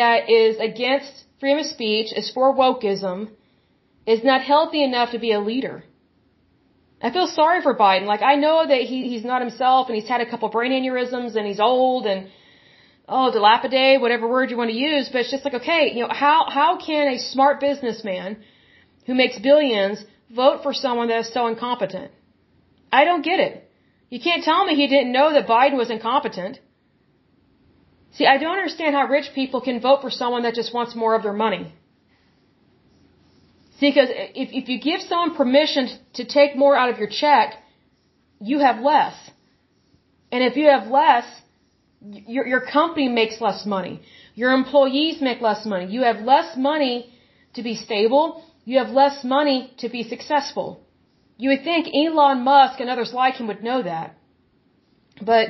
that 0.00 0.30
is 0.30 0.52
against 0.70 1.12
freedom 1.40 1.58
of 1.64 1.66
speech, 1.66 2.08
is 2.20 2.30
for 2.36 2.54
wokeism, 2.54 3.30
is 4.06 4.22
not 4.22 4.42
healthy 4.42 4.82
enough 4.84 5.10
to 5.10 5.18
be 5.18 5.32
a 5.32 5.40
leader. 5.40 5.76
I 7.02 7.10
feel 7.10 7.26
sorry 7.26 7.62
for 7.62 7.74
Biden. 7.76 8.06
Like 8.06 8.22
I 8.22 8.36
know 8.44 8.58
that 8.72 8.82
he 8.90 8.98
he's 9.12 9.24
not 9.32 9.40
himself 9.46 9.88
and 9.88 9.96
he's 9.98 10.10
had 10.14 10.20
a 10.20 10.30
couple 10.30 10.48
brain 10.48 10.72
aneurysms 10.78 11.34
and 11.36 11.44
he's 11.50 11.60
old 11.60 12.06
and 12.06 12.28
oh 13.08 13.32
dilapidate, 13.32 14.00
whatever 14.00 14.28
word 14.28 14.50
you 14.50 14.56
want 14.56 14.70
to 14.70 14.80
use, 14.90 15.08
but 15.08 15.18
it's 15.22 15.32
just 15.36 15.44
like 15.44 15.54
okay, 15.60 15.82
you 15.94 16.02
know, 16.02 16.12
how 16.24 16.38
how 16.58 16.70
can 16.88 17.08
a 17.08 17.18
smart 17.18 17.58
businessman 17.60 18.38
who 19.06 19.14
makes 19.14 19.36
billions 19.50 20.04
vote 20.42 20.62
for 20.62 20.72
someone 20.84 21.08
that 21.08 21.20
is 21.26 21.32
so 21.32 21.48
incompetent? 21.48 22.12
I 22.92 23.04
don't 23.04 23.22
get 23.22 23.40
it. 23.40 23.70
You 24.10 24.20
can't 24.20 24.42
tell 24.42 24.64
me 24.64 24.74
he 24.74 24.86
didn't 24.86 25.12
know 25.12 25.32
that 25.32 25.46
Biden 25.46 25.76
was 25.76 25.90
incompetent. 25.90 26.60
See, 28.12 28.26
I 28.26 28.38
don't 28.38 28.56
understand 28.56 28.94
how 28.94 29.06
rich 29.06 29.30
people 29.34 29.60
can 29.60 29.80
vote 29.80 30.00
for 30.00 30.10
someone 30.10 30.42
that 30.42 30.54
just 30.54 30.72
wants 30.72 30.94
more 30.94 31.14
of 31.14 31.22
their 31.22 31.32
money. 31.32 31.72
See, 33.78 33.90
because 33.90 34.08
if, 34.10 34.48
if 34.60 34.68
you 34.68 34.80
give 34.80 35.00
someone 35.02 35.36
permission 35.36 35.88
to 36.14 36.24
take 36.24 36.56
more 36.56 36.74
out 36.74 36.90
of 36.90 36.98
your 36.98 37.08
check, 37.08 37.54
you 38.40 38.58
have 38.58 38.80
less. 38.80 39.14
And 40.32 40.42
if 40.42 40.56
you 40.56 40.66
have 40.66 40.88
less, 40.88 41.26
your, 42.00 42.46
your 42.46 42.60
company 42.60 43.08
makes 43.08 43.40
less 43.40 43.64
money. 43.66 44.00
Your 44.34 44.52
employees 44.52 45.20
make 45.20 45.40
less 45.40 45.64
money. 45.64 45.86
You 45.86 46.02
have 46.02 46.20
less 46.20 46.56
money 46.56 47.12
to 47.54 47.62
be 47.62 47.74
stable. 47.74 48.44
You 48.64 48.78
have 48.78 48.90
less 48.90 49.22
money 49.22 49.72
to 49.78 49.88
be 49.88 50.02
successful. 50.02 50.80
You 51.38 51.50
would 51.50 51.62
think 51.62 51.86
Elon 51.94 52.42
Musk 52.42 52.80
and 52.80 52.90
others 52.90 53.12
like 53.14 53.34
him 53.40 53.46
would 53.46 53.62
know 53.62 53.82
that. 53.82 54.16
But 55.30 55.46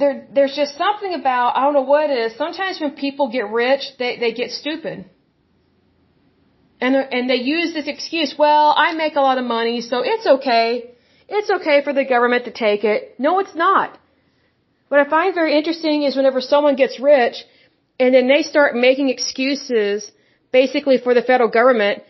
there, 0.00 0.26
there's 0.32 0.54
just 0.54 0.76
something 0.78 1.12
about, 1.14 1.56
I 1.56 1.64
don't 1.64 1.74
know 1.74 1.88
what 1.94 2.08
it 2.10 2.18
is, 2.24 2.36
sometimes 2.36 2.80
when 2.80 2.92
people 2.92 3.30
get 3.30 3.50
rich, 3.50 3.84
they, 3.98 4.16
they 4.18 4.32
get 4.32 4.50
stupid. 4.52 5.04
And, 6.80 6.94
and 6.94 7.28
they 7.28 7.40
use 7.56 7.74
this 7.74 7.88
excuse, 7.88 8.34
well, 8.38 8.72
I 8.76 8.92
make 8.92 9.16
a 9.16 9.20
lot 9.20 9.38
of 9.38 9.44
money, 9.44 9.80
so 9.80 10.02
it's 10.04 10.26
okay. 10.26 10.92
It's 11.28 11.50
okay 11.50 11.82
for 11.82 11.92
the 11.92 12.04
government 12.04 12.44
to 12.44 12.52
take 12.52 12.84
it. 12.84 13.16
No, 13.18 13.40
it's 13.40 13.56
not. 13.56 13.98
What 14.88 15.00
I 15.00 15.10
find 15.10 15.34
very 15.34 15.56
interesting 15.58 16.04
is 16.04 16.16
whenever 16.16 16.40
someone 16.40 16.76
gets 16.76 17.00
rich, 17.00 17.36
and 17.98 18.14
then 18.14 18.28
they 18.28 18.42
start 18.42 18.76
making 18.76 19.08
excuses, 19.08 20.10
basically 20.52 20.98
for 20.98 21.12
the 21.12 21.22
federal 21.22 21.50
government, 21.50 22.04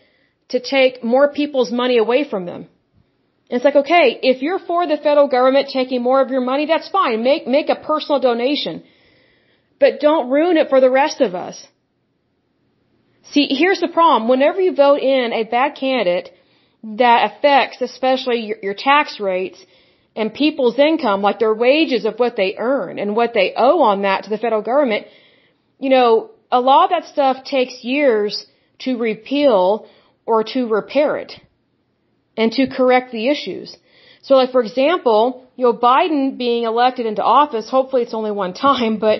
to 0.49 0.59
take 0.59 1.03
more 1.03 1.31
people's 1.31 1.71
money 1.71 1.97
away 1.97 2.27
from 2.29 2.45
them. 2.45 2.67
And 3.49 3.57
it's 3.57 3.65
like, 3.65 3.75
okay, 3.83 4.19
if 4.21 4.41
you're 4.43 4.59
for 4.59 4.85
the 4.85 4.97
federal 4.97 5.27
government 5.27 5.69
taking 5.73 6.01
more 6.03 6.21
of 6.21 6.29
your 6.29 6.41
money, 6.41 6.65
that's 6.67 6.89
fine. 6.89 7.23
Make, 7.23 7.47
make 7.47 7.69
a 7.69 7.75
personal 7.75 8.19
donation. 8.19 8.83
But 9.79 9.99
don't 9.99 10.29
ruin 10.29 10.57
it 10.57 10.69
for 10.69 10.79
the 10.81 10.89
rest 10.89 11.21
of 11.21 11.33
us. 11.33 11.65
See, 13.31 13.47
here's 13.49 13.79
the 13.79 13.87
problem. 13.87 14.29
Whenever 14.29 14.59
you 14.59 14.75
vote 14.75 14.99
in 14.99 15.33
a 15.33 15.43
bad 15.43 15.75
candidate 15.75 16.31
that 16.83 17.31
affects 17.31 17.81
especially 17.81 18.39
your, 18.47 18.57
your 18.61 18.73
tax 18.73 19.19
rates 19.19 19.63
and 20.15 20.33
people's 20.33 20.77
income, 20.79 21.21
like 21.21 21.39
their 21.39 21.53
wages 21.53 22.05
of 22.05 22.19
what 22.19 22.35
they 22.35 22.55
earn 22.57 22.97
and 22.99 23.15
what 23.15 23.33
they 23.33 23.53
owe 23.55 23.81
on 23.81 24.03
that 24.03 24.23
to 24.23 24.29
the 24.29 24.37
federal 24.37 24.61
government, 24.61 25.05
you 25.79 25.89
know, 25.89 26.31
a 26.51 26.59
lot 26.59 26.85
of 26.85 26.89
that 26.89 27.05
stuff 27.09 27.43
takes 27.43 27.83
years 27.83 28.45
to 28.79 28.97
repeal 28.97 29.87
or 30.31 30.39
to 30.53 30.59
repair 30.79 31.11
it 31.23 31.31
and 32.37 32.51
to 32.57 32.63
correct 32.77 33.11
the 33.11 33.25
issues. 33.33 33.75
So 34.21 34.31
like 34.41 34.51
for 34.55 34.61
example, 34.67 35.21
you 35.55 35.65
know, 35.65 35.75
Biden 35.89 36.37
being 36.45 36.63
elected 36.73 37.05
into 37.11 37.23
office, 37.23 37.69
hopefully 37.77 38.01
it's 38.05 38.17
only 38.21 38.33
one 38.43 38.53
time, 38.67 38.93
but 39.07 39.17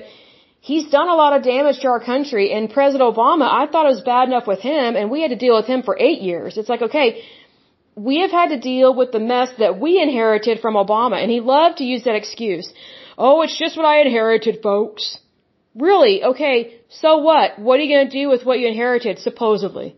he's 0.69 0.87
done 0.97 1.09
a 1.15 1.17
lot 1.23 1.35
of 1.35 1.43
damage 1.43 1.79
to 1.81 1.87
our 1.87 2.03
country. 2.11 2.45
And 2.55 2.69
President 2.79 3.07
Obama, 3.15 3.47
I 3.61 3.63
thought 3.67 3.85
it 3.89 3.95
was 3.97 4.05
bad 4.15 4.27
enough 4.29 4.47
with 4.53 4.61
him, 4.71 4.95
and 4.95 5.11
we 5.13 5.21
had 5.23 5.31
to 5.37 5.41
deal 5.45 5.55
with 5.59 5.67
him 5.73 5.83
for 5.83 5.95
eight 6.07 6.21
years. 6.21 6.57
It's 6.57 6.71
like, 6.73 6.83
okay, 6.89 7.07
we 7.95 8.15
have 8.23 8.31
had 8.31 8.49
to 8.55 8.59
deal 8.59 8.91
with 8.99 9.11
the 9.11 9.23
mess 9.33 9.49
that 9.63 9.79
we 9.83 10.01
inherited 10.01 10.59
from 10.63 10.75
Obama, 10.75 11.21
and 11.21 11.29
he 11.35 11.39
loved 11.41 11.77
to 11.79 11.85
use 11.93 12.03
that 12.05 12.15
excuse. 12.15 12.67
Oh, 13.17 13.41
it's 13.41 13.57
just 13.63 13.75
what 13.77 13.85
I 13.85 14.01
inherited, 14.01 14.61
folks. 14.63 15.19
Really? 15.75 16.23
Okay, 16.31 16.79
so 17.01 17.17
what? 17.17 17.59
What 17.59 17.79
are 17.79 17.83
you 17.83 17.93
going 17.95 18.09
to 18.09 18.17
do 18.21 18.29
with 18.29 18.45
what 18.45 18.59
you 18.59 18.67
inherited, 18.67 19.19
supposedly? 19.19 19.95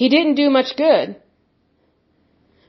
He 0.00 0.08
didn't 0.14 0.36
do 0.42 0.48
much 0.50 0.70
good. 0.76 1.16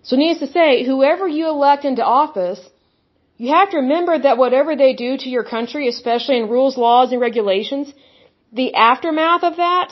So 0.07 0.15
needless 0.15 0.43
to 0.45 0.51
say, 0.57 0.85
whoever 0.85 1.27
you 1.27 1.45
elect 1.49 1.83
into 1.83 2.03
office, 2.03 2.61
you 3.35 3.49
have 3.53 3.69
to 3.71 3.77
remember 3.83 4.17
that 4.17 4.37
whatever 4.43 4.75
they 4.75 4.93
do 5.05 5.17
to 5.17 5.29
your 5.29 5.43
country, 5.43 5.87
especially 5.89 6.37
in 6.41 6.47
rules, 6.49 6.77
laws, 6.77 7.11
and 7.11 7.19
regulations, 7.19 7.93
the 8.53 8.69
aftermath 8.73 9.43
of 9.43 9.57
that 9.57 9.89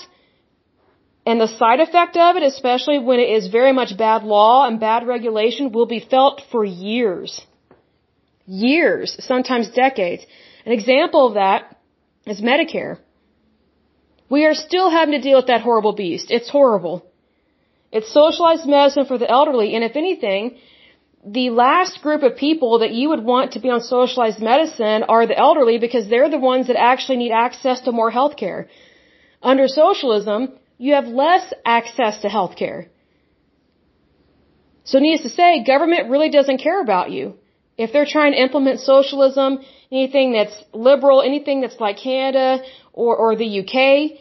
and 1.26 1.42
the 1.42 1.52
side 1.60 1.82
effect 1.82 2.16
of 2.16 2.38
it, 2.38 2.44
especially 2.44 3.00
when 3.00 3.20
it 3.20 3.30
is 3.38 3.48
very 3.48 3.74
much 3.74 3.98
bad 3.98 4.24
law 4.24 4.66
and 4.68 4.80
bad 4.80 5.06
regulation, 5.06 5.72
will 5.72 5.90
be 5.98 6.00
felt 6.00 6.42
for 6.52 6.64
years. 6.64 7.42
Years, 8.46 9.18
sometimes 9.32 9.68
decades. 9.70 10.26
An 10.66 10.72
example 10.72 11.28
of 11.28 11.34
that 11.34 11.78
is 12.26 12.40
Medicare. 12.42 13.00
We 14.30 14.46
are 14.46 14.54
still 14.54 14.90
having 14.90 15.16
to 15.16 15.22
deal 15.28 15.38
with 15.38 15.48
that 15.48 15.62
horrible 15.62 15.94
beast. 15.94 16.32
It's 16.32 16.50
horrible. 16.50 16.98
It's 17.98 18.12
socialized 18.12 18.66
medicine 18.78 19.06
for 19.12 19.18
the 19.18 19.30
elderly, 19.38 19.70
and 19.76 19.84
if 19.90 19.96
anything, 19.96 20.58
the 21.38 21.50
last 21.50 22.02
group 22.06 22.24
of 22.24 22.36
people 22.36 22.80
that 22.80 22.92
you 22.92 23.06
would 23.12 23.24
want 23.24 23.54
to 23.54 23.60
be 23.66 23.70
on 23.76 23.82
socialized 23.82 24.42
medicine 24.42 25.04
are 25.04 25.26
the 25.26 25.38
elderly 25.46 25.78
because 25.86 26.08
they're 26.10 26.30
the 26.34 26.46
ones 26.54 26.68
that 26.68 26.78
actually 26.90 27.20
need 27.24 27.32
access 27.32 27.80
to 27.86 27.94
more 28.00 28.12
health 28.12 28.36
care. 28.36 28.68
Under 29.42 29.68
socialism, 29.68 30.42
you 30.78 30.94
have 30.94 31.08
less 31.08 31.54
access 31.78 32.20
to 32.24 32.28
health 32.38 32.56
care. 32.58 32.82
So 34.84 35.00
needless 35.00 35.24
to 35.30 35.34
say, 35.42 35.64
government 35.64 36.10
really 36.10 36.30
doesn't 36.30 36.60
care 36.68 36.82
about 36.82 37.12
you. 37.12 37.36
If 37.78 37.94
they're 37.94 38.12
trying 38.18 38.34
to 38.34 38.42
implement 38.48 38.82
socialism, 38.82 39.60
anything 39.92 40.34
that's 40.34 40.58
liberal, 40.74 41.22
anything 41.22 41.62
that's 41.62 41.80
like 41.80 41.98
Canada 41.98 42.64
or, 42.94 43.16
or 43.16 43.36
the 43.36 43.50
UK, 43.62 44.20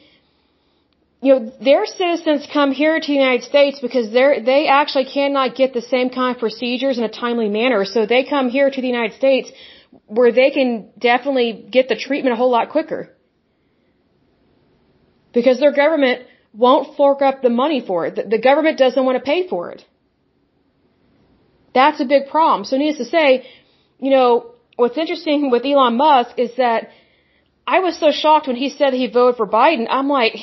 you 1.24 1.30
know, 1.32 1.52
their 1.68 1.84
citizens 1.86 2.46
come 2.52 2.70
here 2.72 2.94
to 3.00 3.06
the 3.06 3.18
United 3.24 3.44
States 3.52 3.80
because 3.80 4.06
they're, 4.12 4.34
they 4.52 4.62
actually 4.80 5.06
cannot 5.06 5.54
get 5.60 5.72
the 5.72 5.80
same 5.94 6.10
kind 6.10 6.34
of 6.34 6.38
procedures 6.38 6.98
in 6.98 7.04
a 7.04 7.08
timely 7.08 7.48
manner. 7.48 7.86
So 7.86 8.04
they 8.04 8.24
come 8.24 8.50
here 8.50 8.68
to 8.70 8.80
the 8.84 8.90
United 8.96 9.16
States 9.16 9.50
where 10.18 10.32
they 10.32 10.50
can 10.50 10.90
definitely 10.98 11.48
get 11.76 11.88
the 11.88 11.96
treatment 11.96 12.34
a 12.34 12.36
whole 12.36 12.50
lot 12.50 12.68
quicker. 12.76 13.00
Because 15.32 15.58
their 15.58 15.72
government 15.72 16.26
won't 16.52 16.94
fork 16.98 17.22
up 17.22 17.40
the 17.40 17.54
money 17.62 17.80
for 17.88 18.06
it. 18.06 18.14
The 18.34 18.42
government 18.50 18.76
doesn't 18.78 19.04
want 19.08 19.16
to 19.16 19.24
pay 19.32 19.48
for 19.48 19.70
it. 19.70 19.82
That's 21.74 22.00
a 22.00 22.04
big 22.04 22.28
problem. 22.28 22.66
So 22.66 22.76
needless 22.76 22.98
to 22.98 23.10
say, 23.16 23.46
you 23.98 24.10
know, 24.10 24.28
what's 24.76 24.98
interesting 24.98 25.50
with 25.54 25.64
Elon 25.64 25.96
Musk 25.96 26.38
is 26.38 26.54
that 26.58 26.90
I 27.66 27.78
was 27.78 27.98
so 27.98 28.10
shocked 28.10 28.46
when 28.46 28.56
he 28.56 28.68
said 28.68 28.92
he 28.92 29.06
voted 29.06 29.36
for 29.38 29.46
Biden. 29.46 29.86
I'm 29.88 30.08
like, 30.08 30.36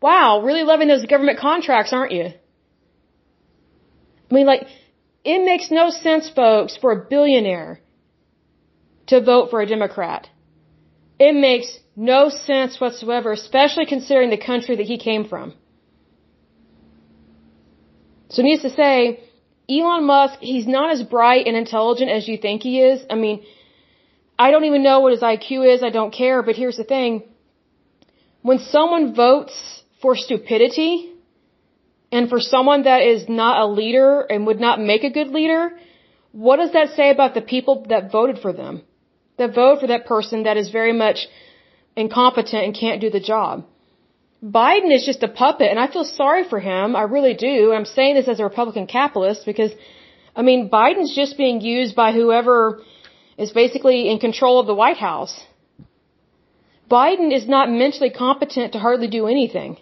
Wow, 0.00 0.42
really 0.42 0.62
loving 0.62 0.88
those 0.88 1.04
government 1.06 1.38
contracts, 1.38 1.92
aren't 1.92 2.12
you? 2.12 2.26
I 4.30 4.34
mean, 4.34 4.46
like, 4.46 4.66
it 5.24 5.44
makes 5.44 5.70
no 5.70 5.90
sense, 5.90 6.30
folks, 6.30 6.76
for 6.76 6.92
a 6.92 7.04
billionaire 7.08 7.80
to 9.08 9.20
vote 9.20 9.50
for 9.50 9.60
a 9.60 9.66
Democrat. 9.66 10.28
It 11.18 11.34
makes 11.34 11.78
no 11.96 12.28
sense 12.28 12.80
whatsoever, 12.80 13.32
especially 13.32 13.86
considering 13.86 14.30
the 14.30 14.38
country 14.38 14.76
that 14.76 14.86
he 14.86 14.98
came 14.98 15.26
from. 15.28 15.54
So 18.28 18.42
needless 18.42 18.70
to 18.70 18.76
say, 18.76 19.20
Elon 19.68 20.04
Musk, 20.04 20.38
he's 20.40 20.66
not 20.66 20.92
as 20.92 21.02
bright 21.02 21.46
and 21.46 21.56
intelligent 21.56 22.10
as 22.10 22.28
you 22.28 22.36
think 22.36 22.62
he 22.62 22.80
is. 22.80 23.04
I 23.10 23.14
mean, 23.14 23.44
I 24.38 24.50
don't 24.50 24.64
even 24.64 24.82
know 24.82 25.00
what 25.00 25.12
his 25.12 25.22
IQ 25.22 25.74
is. 25.74 25.82
I 25.82 25.90
don't 25.90 26.12
care. 26.12 26.42
But 26.42 26.54
here's 26.54 26.76
the 26.76 26.84
thing. 26.84 27.24
When 28.42 28.58
someone 28.58 29.14
votes 29.14 29.82
for 30.00 30.16
stupidity 30.16 31.12
and 32.10 32.28
for 32.28 32.40
someone 32.40 32.84
that 32.84 33.02
is 33.02 33.28
not 33.28 33.60
a 33.60 33.66
leader 33.66 34.20
and 34.20 34.46
would 34.46 34.60
not 34.60 34.80
make 34.80 35.04
a 35.04 35.10
good 35.10 35.28
leader, 35.28 35.72
what 36.32 36.56
does 36.56 36.72
that 36.72 36.90
say 36.90 37.10
about 37.10 37.34
the 37.34 37.40
people 37.40 37.86
that 37.88 38.10
voted 38.12 38.38
for 38.38 38.52
them? 38.52 38.82
That 39.38 39.54
vote 39.54 39.80
for 39.80 39.88
that 39.88 40.06
person 40.06 40.44
that 40.44 40.56
is 40.56 40.70
very 40.70 40.92
much 40.92 41.26
incompetent 41.96 42.64
and 42.64 42.74
can't 42.74 43.00
do 43.00 43.10
the 43.10 43.20
job. 43.20 43.64
Biden 44.42 44.94
is 44.94 45.04
just 45.04 45.22
a 45.22 45.28
puppet 45.28 45.68
and 45.70 45.78
I 45.80 45.88
feel 45.88 46.04
sorry 46.04 46.44
for 46.48 46.60
him. 46.60 46.94
I 46.94 47.02
really 47.02 47.34
do. 47.34 47.72
I'm 47.72 47.84
saying 47.84 48.14
this 48.14 48.28
as 48.28 48.38
a 48.40 48.44
Republican 48.44 48.86
capitalist 48.86 49.44
because, 49.44 49.72
I 50.34 50.42
mean, 50.42 50.70
Biden's 50.70 51.14
just 51.14 51.36
being 51.36 51.60
used 51.60 51.96
by 51.96 52.12
whoever 52.12 52.82
is 53.36 53.50
basically 53.50 54.08
in 54.10 54.18
control 54.18 54.60
of 54.60 54.66
the 54.66 54.74
White 54.74 54.96
House. 54.96 55.34
Biden 56.90 57.34
is 57.34 57.46
not 57.46 57.70
mentally 57.70 58.10
competent 58.10 58.72
to 58.72 58.78
hardly 58.78 59.08
do 59.08 59.26
anything. 59.26 59.78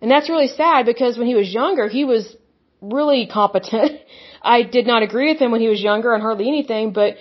And 0.00 0.10
that's 0.10 0.28
really 0.30 0.48
sad 0.48 0.86
because 0.86 1.18
when 1.18 1.26
he 1.26 1.34
was 1.34 1.52
younger, 1.52 1.88
he 1.88 2.04
was 2.04 2.36
really 2.80 3.26
competent. 3.26 4.00
I 4.42 4.62
did 4.62 4.86
not 4.86 5.02
agree 5.02 5.28
with 5.30 5.40
him 5.40 5.50
when 5.50 5.60
he 5.60 5.68
was 5.68 5.82
younger 5.82 6.14
on 6.14 6.20
hardly 6.20 6.48
anything, 6.48 6.92
but 6.92 7.16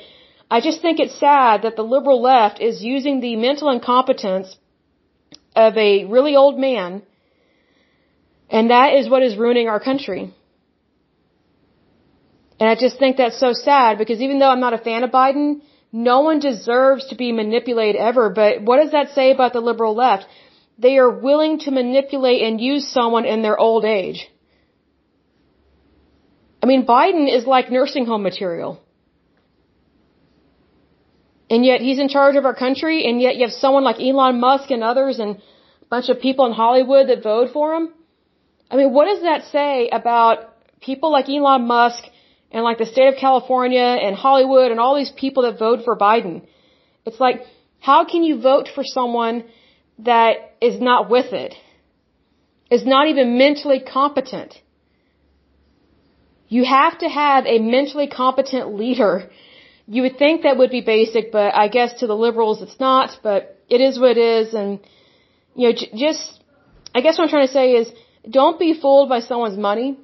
I 0.50 0.62
just 0.62 0.82
think 0.82 1.00
it's 1.00 1.20
sad 1.20 1.64
that 1.64 1.76
the 1.76 1.84
liberal 1.84 2.22
left 2.22 2.60
is 2.62 2.82
using 2.82 3.20
the 3.20 3.36
mental 3.36 3.70
incompetence 3.70 4.58
of 5.56 5.78
a 5.78 6.06
really 6.06 6.36
old 6.36 6.58
man, 6.58 7.04
and 8.50 8.72
that 8.72 8.94
is 8.94 9.10
what 9.10 9.22
is 9.22 9.36
ruining 9.36 9.68
our 9.68 9.80
country. 9.80 10.34
And 12.60 12.70
I 12.70 12.76
just 12.76 12.98
think 12.98 13.18
that's 13.18 13.40
so 13.40 13.54
sad 13.54 13.98
because 13.98 14.22
even 14.22 14.40
though 14.40 14.50
I'm 14.50 14.60
not 14.60 14.74
a 14.74 14.78
fan 14.78 15.04
of 15.04 15.12
Biden, 15.12 15.62
no 15.92 16.22
one 16.22 16.40
deserves 16.40 17.08
to 17.08 17.16
be 17.16 17.32
manipulated 17.32 18.02
ever. 18.02 18.30
But 18.30 18.62
what 18.62 18.78
does 18.82 18.92
that 18.92 19.12
say 19.12 19.32
about 19.32 19.54
the 19.54 19.62
liberal 19.62 19.96
left? 19.96 20.26
They 20.80 20.98
are 20.98 21.10
willing 21.10 21.60
to 21.60 21.72
manipulate 21.72 22.42
and 22.42 22.62
use 22.62 22.88
someone 22.88 23.26
in 23.26 23.42
their 23.42 23.58
old 23.60 23.84
age. 23.84 24.20
I 26.64 26.66
mean, 26.66 26.86
Biden 26.86 27.26
is 27.38 27.46
like 27.46 27.70
nursing 27.70 28.06
home 28.06 28.24
material. 28.24 28.82
And 31.50 31.66
yet 31.66 31.82
he's 31.82 32.00
in 32.00 32.10
charge 32.10 32.36
of 32.36 32.46
our 32.46 32.56
country, 32.56 33.06
and 33.08 33.20
yet 33.20 33.36
you 33.36 33.44
have 33.48 33.52
someone 33.52 33.84
like 33.84 34.00
Elon 34.00 34.40
Musk 34.40 34.70
and 34.72 34.84
others 34.84 35.20
and 35.20 35.32
a 35.82 35.86
bunch 35.90 36.08
of 36.10 36.20
people 36.22 36.46
in 36.46 36.54
Hollywood 36.54 37.10
that 37.10 37.24
vote 37.24 37.50
for 37.52 37.74
him. 37.76 37.90
I 38.72 38.76
mean, 38.78 38.94
what 38.94 39.06
does 39.06 39.24
that 39.24 39.46
say 39.52 39.90
about 39.90 40.38
people 40.80 41.12
like 41.12 41.28
Elon 41.28 41.66
Musk 41.66 42.04
and 42.52 42.64
like 42.64 42.78
the 42.78 42.86
state 42.86 43.08
of 43.08 43.16
California 43.20 43.90
and 44.06 44.16
Hollywood 44.16 44.72
and 44.72 44.80
all 44.80 44.96
these 44.96 45.12
people 45.24 45.44
that 45.44 45.58
vote 45.58 45.80
for 45.84 45.98
Biden? 45.98 46.46
It's 47.06 47.20
like, 47.20 47.42
how 47.80 48.06
can 48.06 48.24
you 48.24 48.40
vote 48.40 48.70
for 48.76 48.84
someone 48.84 49.46
that 50.00 50.56
is 50.62 50.80
not 50.80 51.10
with 51.10 51.34
it? 51.34 51.54
Is 52.70 52.86
not 52.86 53.08
even 53.08 53.38
mentally 53.38 53.80
competent? 53.80 54.62
You 56.48 56.66
have 56.66 56.98
to 57.00 57.08
have 57.08 57.46
a 57.46 57.60
mentally 57.60 58.08
competent 58.08 58.74
leader 58.76 59.30
you 59.90 60.04
would 60.04 60.18
think 60.20 60.44
that 60.44 60.56
would 60.58 60.70
be 60.70 60.82
basic, 60.82 61.32
but 61.32 61.56
I 61.56 61.68
guess 61.68 61.94
to 62.02 62.08
the 62.08 62.16
liberals 62.16 62.62
it's 62.62 62.80
not, 62.80 63.10
but 63.24 63.58
it 63.70 63.82
is 63.82 64.00
what 64.00 64.12
it 64.12 64.18
is. 64.20 64.54
And, 64.54 64.80
you 65.56 65.70
know, 65.70 65.74
j- 65.74 65.90
just, 65.96 66.44
I 66.94 67.02
guess 67.02 67.18
what 67.18 67.24
I'm 67.24 67.30
trying 67.30 67.48
to 67.48 67.54
say 67.54 67.72
is 67.72 67.92
don't 68.30 68.60
be 68.60 68.80
fooled 68.80 69.10
by 69.10 69.22
someone's 69.22 69.58
money. 69.58 69.98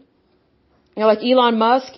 You 0.95 0.99
know, 1.01 1.05
like 1.05 1.19
Elon 1.19 1.59
Musk. 1.59 1.93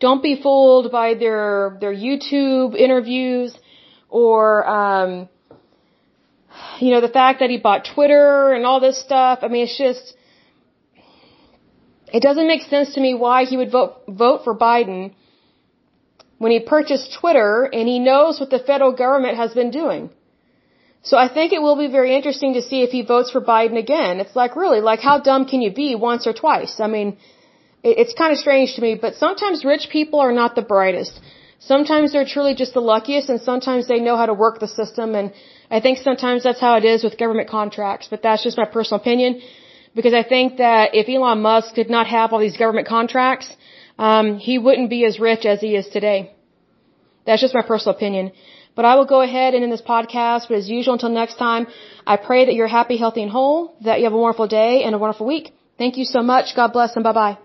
Don't 0.00 0.20
be 0.20 0.40
fooled 0.42 0.90
by 0.90 1.14
their, 1.14 1.76
their 1.80 1.94
YouTube 1.94 2.74
interviews 2.76 3.56
or, 4.08 4.68
um, 4.68 5.28
you 6.80 6.90
know, 6.92 7.00
the 7.00 7.14
fact 7.20 7.40
that 7.40 7.50
he 7.50 7.58
bought 7.58 7.88
Twitter 7.94 8.52
and 8.52 8.64
all 8.64 8.80
this 8.80 8.98
stuff. 9.00 9.40
I 9.42 9.48
mean, 9.48 9.64
it's 9.64 9.78
just, 9.78 10.14
it 12.12 12.22
doesn't 12.22 12.46
make 12.46 12.62
sense 12.62 12.94
to 12.94 13.00
me 13.00 13.14
why 13.14 13.44
he 13.44 13.56
would 13.56 13.70
vote, 13.70 13.94
vote 14.08 14.44
for 14.44 14.56
Biden 14.56 15.14
when 16.38 16.52
he 16.52 16.60
purchased 16.60 17.16
Twitter 17.20 17.68
and 17.72 17.88
he 17.88 17.98
knows 17.98 18.40
what 18.40 18.50
the 18.50 18.58
federal 18.58 18.92
government 18.92 19.36
has 19.36 19.52
been 19.54 19.70
doing. 19.70 20.10
So 21.02 21.16
I 21.16 21.28
think 21.32 21.52
it 21.52 21.62
will 21.62 21.76
be 21.76 21.88
very 21.88 22.14
interesting 22.14 22.54
to 22.54 22.62
see 22.62 22.82
if 22.82 22.90
he 22.90 23.02
votes 23.02 23.30
for 23.30 23.40
Biden 23.40 23.78
again. 23.78 24.20
It's 24.20 24.36
like, 24.36 24.56
really, 24.56 24.80
like 24.80 25.00
how 25.00 25.18
dumb 25.18 25.46
can 25.46 25.60
you 25.62 25.72
be 25.72 25.94
once 25.94 26.26
or 26.26 26.32
twice? 26.32 26.80
I 26.80 26.86
mean, 26.86 27.16
it's 27.82 28.14
kind 28.14 28.32
of 28.32 28.38
strange 28.38 28.74
to 28.74 28.82
me, 28.82 28.94
but 29.00 29.14
sometimes 29.14 29.64
rich 29.64 29.88
people 29.90 30.20
are 30.20 30.32
not 30.32 30.54
the 30.54 30.62
brightest. 30.62 31.20
Sometimes 31.60 32.12
they're 32.12 32.26
truly 32.26 32.54
just 32.54 32.74
the 32.74 32.80
luckiest 32.80 33.28
and 33.28 33.40
sometimes 33.40 33.86
they 33.86 34.00
know 34.00 34.16
how 34.16 34.26
to 34.26 34.34
work 34.34 34.58
the 34.58 34.68
system 34.68 35.14
and 35.14 35.32
I 35.70 35.80
think 35.80 35.98
sometimes 35.98 36.42
that's 36.44 36.60
how 36.60 36.76
it 36.76 36.84
is 36.84 37.04
with 37.04 37.18
government 37.18 37.48
contracts, 37.48 38.08
but 38.10 38.22
that's 38.22 38.42
just 38.42 38.56
my 38.56 38.64
personal 38.64 39.00
opinion 39.00 39.40
because 39.94 40.14
I 40.14 40.22
think 40.22 40.58
that 40.58 40.94
if 40.94 41.08
Elon 41.08 41.40
Musk 41.42 41.74
did 41.74 41.90
not 41.90 42.06
have 42.06 42.32
all 42.32 42.38
these 42.38 42.56
government 42.56 42.86
contracts, 42.86 43.48
um, 43.98 44.38
he 44.38 44.58
wouldn't 44.58 44.90
be 44.90 45.04
as 45.04 45.18
rich 45.18 45.44
as 45.44 45.60
he 45.60 45.74
is 45.80 45.88
today. 45.88 46.32
That's 47.26 47.42
just 47.42 47.54
my 47.54 47.62
personal 47.62 47.96
opinion. 47.96 48.32
But 48.74 48.84
I 48.84 48.94
will 48.94 49.06
go 49.06 49.20
ahead 49.22 49.54
and 49.54 49.64
end 49.64 49.72
this 49.72 49.82
podcast. 49.82 50.48
But 50.48 50.58
as 50.58 50.68
usual, 50.68 50.94
until 50.94 51.08
next 51.10 51.36
time, 51.36 51.66
I 52.06 52.16
pray 52.16 52.44
that 52.46 52.54
you're 52.54 52.72
happy, 52.80 52.96
healthy, 52.96 53.22
and 53.22 53.30
whole, 53.30 53.74
that 53.82 53.98
you 53.98 54.04
have 54.04 54.12
a 54.12 54.22
wonderful 54.24 54.46
day 54.46 54.84
and 54.84 54.94
a 54.94 54.98
wonderful 54.98 55.26
week. 55.26 55.52
Thank 55.76 55.96
you 55.96 56.04
so 56.04 56.22
much. 56.22 56.54
God 56.54 56.72
bless 56.72 56.94
and 56.94 57.02
bye 57.02 57.12
bye. 57.12 57.38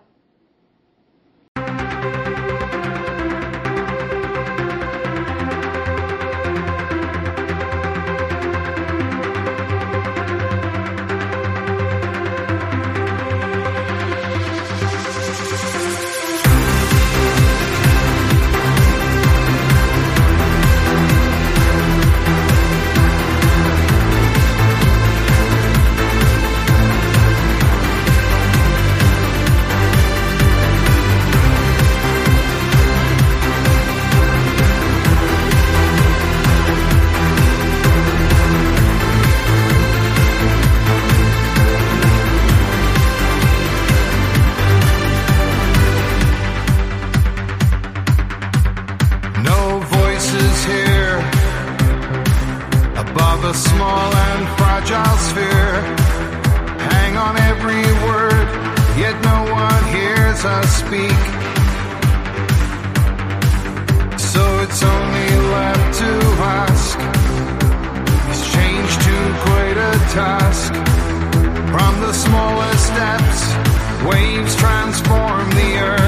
Sun 74.48 76.03